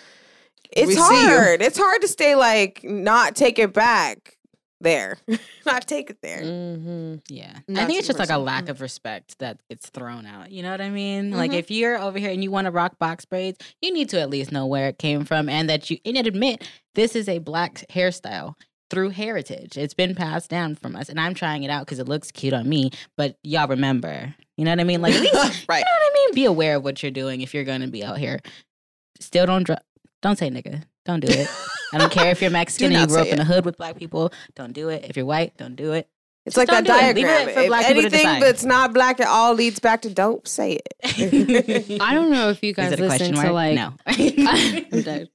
[0.72, 1.62] it's We hard.
[1.62, 4.38] It's hard to stay like not take it back
[4.84, 5.18] there.
[5.66, 6.42] not take it there.
[6.42, 7.16] Mm-hmm.
[7.30, 7.60] Yeah.
[7.68, 10.52] Not I think it's just like a lack of respect that gets thrown out.
[10.52, 11.32] You know what I mean?
[11.32, 11.56] Like Mhm.
[11.60, 14.30] if you're over here and you want to rock box braids, you need to at
[14.30, 17.86] least know where it came from and that you and admit this is a black
[17.90, 18.56] hairstyle
[18.90, 19.78] through heritage.
[19.78, 21.08] It's been passed down from us.
[21.08, 22.92] And I'm trying it out because it looks cute on me.
[23.16, 24.36] But y'all remember.
[24.58, 25.02] You know what I mean?
[25.02, 25.34] Like at least
[25.70, 25.78] right.
[25.80, 26.36] You know what I mean?
[26.36, 28.40] Be aware of what you're doing if you're going to be out here.
[29.20, 29.80] Still don't dr-
[30.22, 30.84] don't say nigga.
[31.06, 31.48] Don't do it.
[31.94, 33.42] I don't care if you're Mexican and you not grew up say in it.
[33.42, 34.32] a hood with black people.
[34.56, 35.06] Don't do it.
[35.10, 36.08] If you're white, don't do it.
[36.44, 37.16] It's Just like that don't it.
[37.16, 37.50] Leave diagram.
[37.50, 40.10] it for If black people to anything that's not black at all leads back to
[40.10, 42.02] dope, say it.
[42.02, 43.52] I don't know if you guys listen to mark?
[43.52, 43.94] like no.
[44.08, 45.30] I'm dead.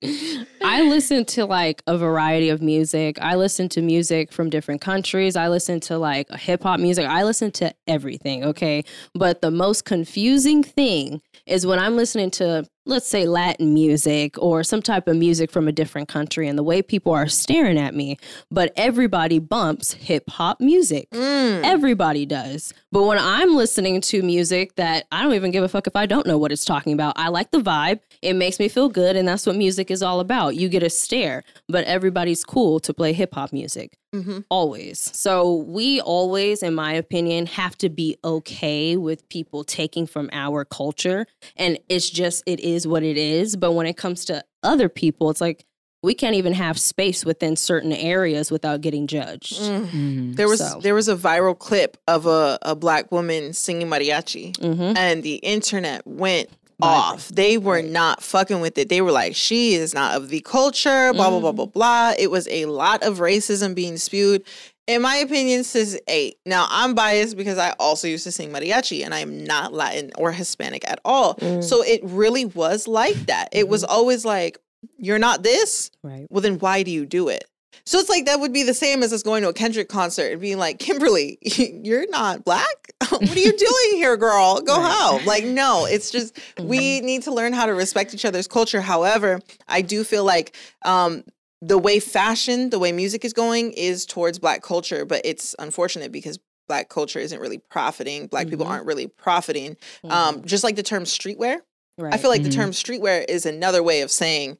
[0.64, 3.18] I listen to like a variety of music.
[3.22, 5.36] I listen to music from different countries.
[5.36, 7.06] I listen to like hip hop music.
[7.06, 8.82] I listen to everything, okay?
[9.14, 14.62] But the most confusing thing is when I'm listening to let's say Latin music or
[14.62, 17.94] some type of music from a different country and the way people are staring at
[17.94, 18.16] me,
[18.50, 21.10] but everybody bumps hip hop music.
[21.10, 21.64] Mm.
[21.64, 22.72] Everybody does.
[22.92, 26.06] But when I'm listening to music that I don't even give a fuck if I
[26.06, 28.00] don't know what it's talking about, I like the vibe.
[28.22, 29.16] It makes me feel good.
[29.16, 30.56] And that's what music is all about.
[30.56, 33.96] You get a stare, but everybody's cool to play hip hop music.
[34.14, 34.44] Mhm.
[34.48, 34.98] Always.
[35.14, 40.64] So we always, in my opinion, have to be okay with people taking from our
[40.64, 41.26] culture.
[41.56, 43.56] And it's just, it is what it is.
[43.56, 45.64] But when it comes to other people, it's like,
[46.02, 49.60] we can't even have space within certain areas without getting judged.
[49.60, 49.86] Mm.
[49.86, 50.36] Mhm.
[50.36, 50.78] There was So.
[50.80, 55.36] there was a viral clip of a, a black woman singing mariachi, hmm and the
[55.36, 56.48] internet went
[56.80, 57.28] off.
[57.28, 58.88] They were not fucking with it.
[58.88, 62.14] They were like, "She is not of the culture." Blah blah blah blah blah.
[62.18, 64.44] It was a lot of racism being spewed.
[64.86, 66.36] In my opinion, since eight.
[66.46, 70.12] Now I'm biased because I also used to sing mariachi, and I am not Latin
[70.16, 71.34] or Hispanic at all.
[71.36, 71.64] Mm.
[71.64, 73.48] So it really was like that.
[73.52, 74.58] It was always like,
[74.98, 76.26] "You're not this." Right.
[76.30, 77.44] well then why do you do it
[77.84, 80.32] so it's like that would be the same as us going to a kendrick concert
[80.32, 82.66] and being like kimberly you're not black
[83.10, 84.60] what are you doing here, girl?
[84.62, 85.24] Go home.
[85.26, 88.80] Like, no, it's just we need to learn how to respect each other's culture.
[88.80, 91.22] However, I do feel like um,
[91.60, 96.10] the way fashion, the way music is going is towards black culture, but it's unfortunate
[96.10, 98.28] because black culture isn't really profiting.
[98.28, 98.70] Black people Mhm.
[98.70, 99.76] aren't really profiting.
[100.04, 101.58] Um, just like the term streetwear,
[101.98, 102.14] right.
[102.14, 102.44] I feel like Mhm.
[102.44, 104.56] the term streetwear is another way of saying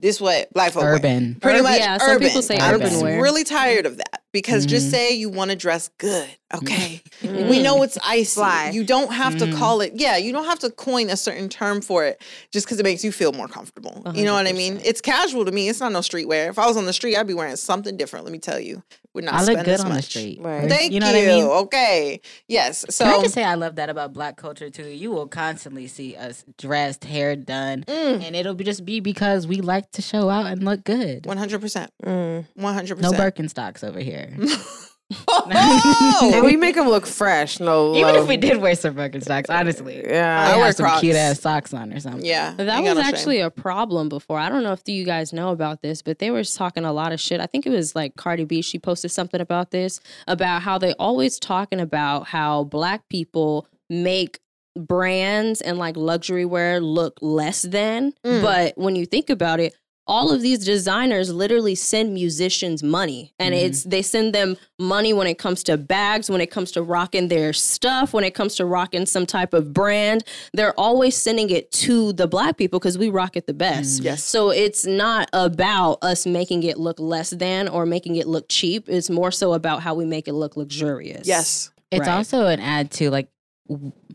[0.00, 0.98] this what black folk wear.
[0.98, 2.86] Pretty Urban- much yeah, some people say urban.
[2.94, 3.22] I'm wear.
[3.22, 4.90] really tired of that because just Mhm.
[4.90, 7.02] say you want to dress good, okay?
[7.22, 7.50] Mm.
[7.50, 8.34] We know it's icy.
[8.36, 8.70] Fly.
[8.72, 9.58] You don't have to Mhm.
[9.58, 9.92] call it.
[9.94, 13.04] Yeah, you don't have to coin a certain term for it just because it makes
[13.04, 14.02] you feel more comfortable.
[14.14, 14.80] You know what I mean?
[14.82, 15.68] It's casual to me.
[15.68, 16.48] It's not no streetwear.
[16.48, 18.24] If I was on the street, I'd be wearing something different.
[18.24, 18.82] Let me tell you,
[19.14, 19.96] would not I look good as on much.
[19.96, 20.38] the street.
[20.40, 20.68] Right.
[20.68, 21.06] Thank you you.
[21.06, 21.44] what I mean?
[21.44, 22.20] Okay.
[22.48, 22.84] Yes.
[22.90, 24.86] So Can I just say I love that about black culture too?
[24.88, 28.22] You will constantly see us dressed, hair done, Mm.
[28.24, 31.26] and it'll be just be because we like to show out and look good.
[31.26, 31.90] one hundred percent.
[32.04, 32.46] Mm.
[32.54, 33.10] One hundred No.
[33.12, 34.36] Birkenstocks over here.
[35.28, 36.30] Oh!
[36.34, 37.58] And we make them look fresh.
[37.60, 38.22] No, Even love.
[38.24, 40.48] if we did wear some fucking socks, honestly, yeah.
[40.50, 41.00] I I wear some Crocs.
[41.00, 42.24] cute ass socks on or something.
[42.24, 42.54] yeah.
[42.54, 43.14] That was got no shame.
[43.14, 44.38] actually a problem before.
[44.38, 47.12] I don't know if you guys know about this, but they were talking a lot
[47.12, 47.40] of shit.
[47.40, 48.62] I think it was like Cardi B.
[48.62, 54.38] She posted something about this about how they always talking about how black people make
[54.78, 58.12] brands and like luxury wear look less than.
[58.24, 58.42] Mm.
[58.42, 59.74] But when you think about it,
[60.10, 63.62] all of these designers literally send musicians money and Mhm.
[63.64, 67.28] it's they send them money when it comes to bags when it comes to rocking
[67.28, 71.70] their stuff when it comes to rocking some type of brand they're always sending it
[71.70, 74.24] to the black people because we rock it the best Yes.
[74.24, 78.88] so it's not about us making it look less than or making it look cheap
[78.88, 81.70] it's more so about how we make it look luxurious Yes.
[81.92, 82.16] It's Right.
[82.18, 83.39] also an ad to like w-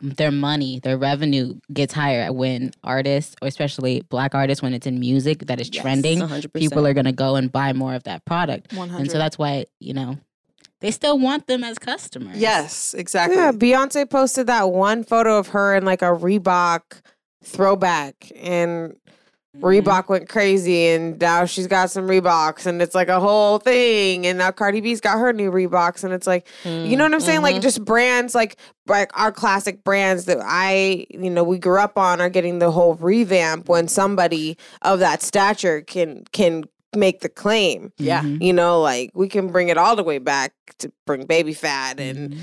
[0.01, 4.99] their money, their revenue gets higher when artists, or especially black artists, when it's in
[4.99, 6.53] music that is Yes, trending, 100%.
[6.53, 9.65] people are gonna go and buy more of that product, One and so that's why
[9.79, 10.17] you know
[10.81, 12.35] they still want them as customers.
[12.37, 12.93] yes.
[12.93, 13.37] Exactly.
[13.37, 16.81] Yeah, Beyonce posted that one photo of her in like a Reebok
[17.43, 18.95] throwback, and.
[19.61, 24.25] Reebok went crazy, and now she's got some Reeboks, and it's like a whole thing.
[24.27, 27.19] And now Cardi B's got her new Reeboks, and it's like, you know what I'm
[27.19, 27.41] saying?
[27.41, 31.97] Like just brands, like like our classic brands that I, you know, we grew up
[31.97, 36.63] on, are getting the whole revamp when somebody of that stature can can
[36.95, 37.91] make the claim.
[37.97, 38.21] Yeah.
[38.21, 38.41] Mhm.
[38.41, 41.99] You know, like we can bring it all the way back to bring Baby Phat
[41.99, 42.39] and Mhm.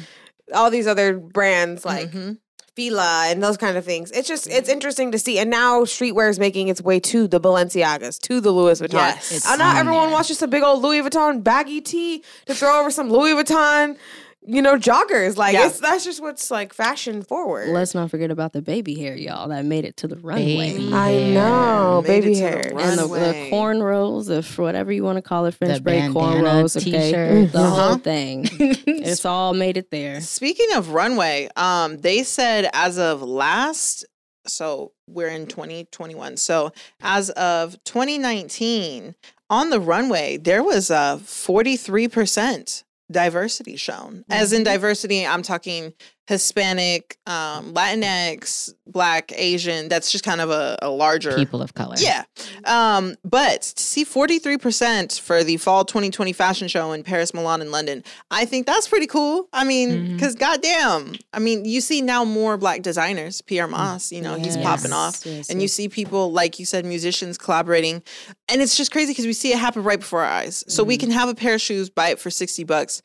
[0.54, 2.38] all these other brands like Mhm.
[2.74, 4.10] Fila and those kind of things.
[4.12, 5.38] It's just it's interesting to see.
[5.38, 8.92] And now streetwear is making its way to the Balenciagas, to the Louis Vuitton.
[8.94, 9.46] Yes.
[9.46, 12.80] Uh, and now everyone wants just a big old Louis Vuitton baggy tee to throw
[12.80, 13.96] over some Louis Vuitton,
[14.44, 15.36] you know, joggers.
[15.36, 15.66] Like Yeah.
[15.68, 17.68] it's that's just what's like fashion forward.
[17.68, 20.92] let's not forget about the baby hair y'all that made it to the runway Baby
[20.92, 21.34] I hair.
[21.34, 22.60] know, Made baby it to the hair.
[22.90, 23.50] and the, the Runway.
[23.52, 27.52] cornrows, if whatever you want to call it, French The braid bandana cornrows, okay, t-shirts.
[27.52, 27.88] the Uh-huh.
[27.88, 28.48] whole thing.
[28.58, 30.20] it's all made it there.
[30.20, 34.04] Speaking of runway, um, they said as of last,
[34.46, 36.36] so we're in 2021.
[36.36, 39.14] So as of 2019,
[39.50, 44.24] on the runway, there was a 43% diversity shown.
[44.28, 44.72] As in mm-hmm.
[44.72, 45.92] diversity, I'm talking
[46.28, 49.88] Hispanic, um, Latinx, Black, Asian.
[49.88, 51.96] That's just kind of a, a larger people of color.
[51.98, 52.22] Yeah.
[52.64, 57.72] Um, but to see 43% for the fall 2020 fashion show in Paris, Milan, and
[57.72, 59.48] London, I think that's pretty cool.
[59.52, 64.22] I mean, because goddamn, I mean, you see now more black designers, Pyer Moss, you
[64.22, 65.26] know, he's popping off.
[65.26, 68.02] Yes, And you see people, like you said, musicians collaborating.
[68.48, 70.62] And it's just crazy because we see it happen right before our eyes.
[70.68, 73.02] So we can have a pair of shoes, buy it for 60 bucks.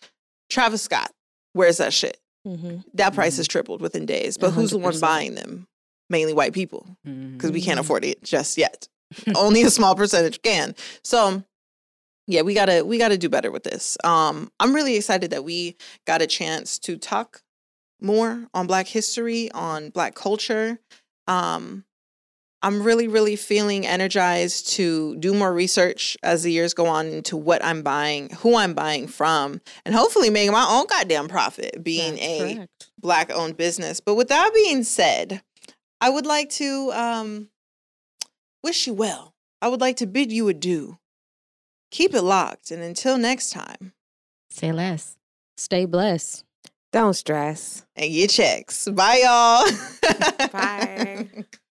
[0.49, 1.11] Travis Scott,
[1.53, 2.19] where's that shit?
[2.45, 2.83] Mhm.
[2.93, 4.37] That price has tripled within days.
[4.37, 5.67] But who's the one buying them?
[6.09, 8.87] Mainly white people because we can't afford it just yet.
[9.35, 10.75] Only a small percentage can.
[11.03, 11.43] So
[12.27, 13.97] yeah, we gotta we gotta do better with this.
[14.03, 15.75] Um, I'm really excited that we
[16.05, 17.41] got a chance to talk
[18.01, 20.79] more on Black history, on Black culture.
[21.27, 21.83] Um,
[22.63, 27.37] I'm really, really feeling energized to do more research as the years go on into
[27.37, 32.15] what I'm buying, who I'm buying from, and hopefully making my own goddamn profit being
[32.15, 32.87] That's a correct.
[32.99, 33.99] black owned business.
[33.99, 35.41] But with that being said,
[36.01, 37.49] I would like to um,
[38.63, 39.35] wish you well.
[39.61, 40.97] I would like to bid you adieu.
[41.91, 42.71] Keep it locked.
[42.71, 43.93] And until next time,
[44.49, 45.15] Say less.
[45.57, 46.43] Stay blessed.
[46.91, 47.85] Don't stress.
[47.95, 48.87] and get checks.
[48.87, 50.49] Bye, y'all.
[50.51, 51.29] Bye.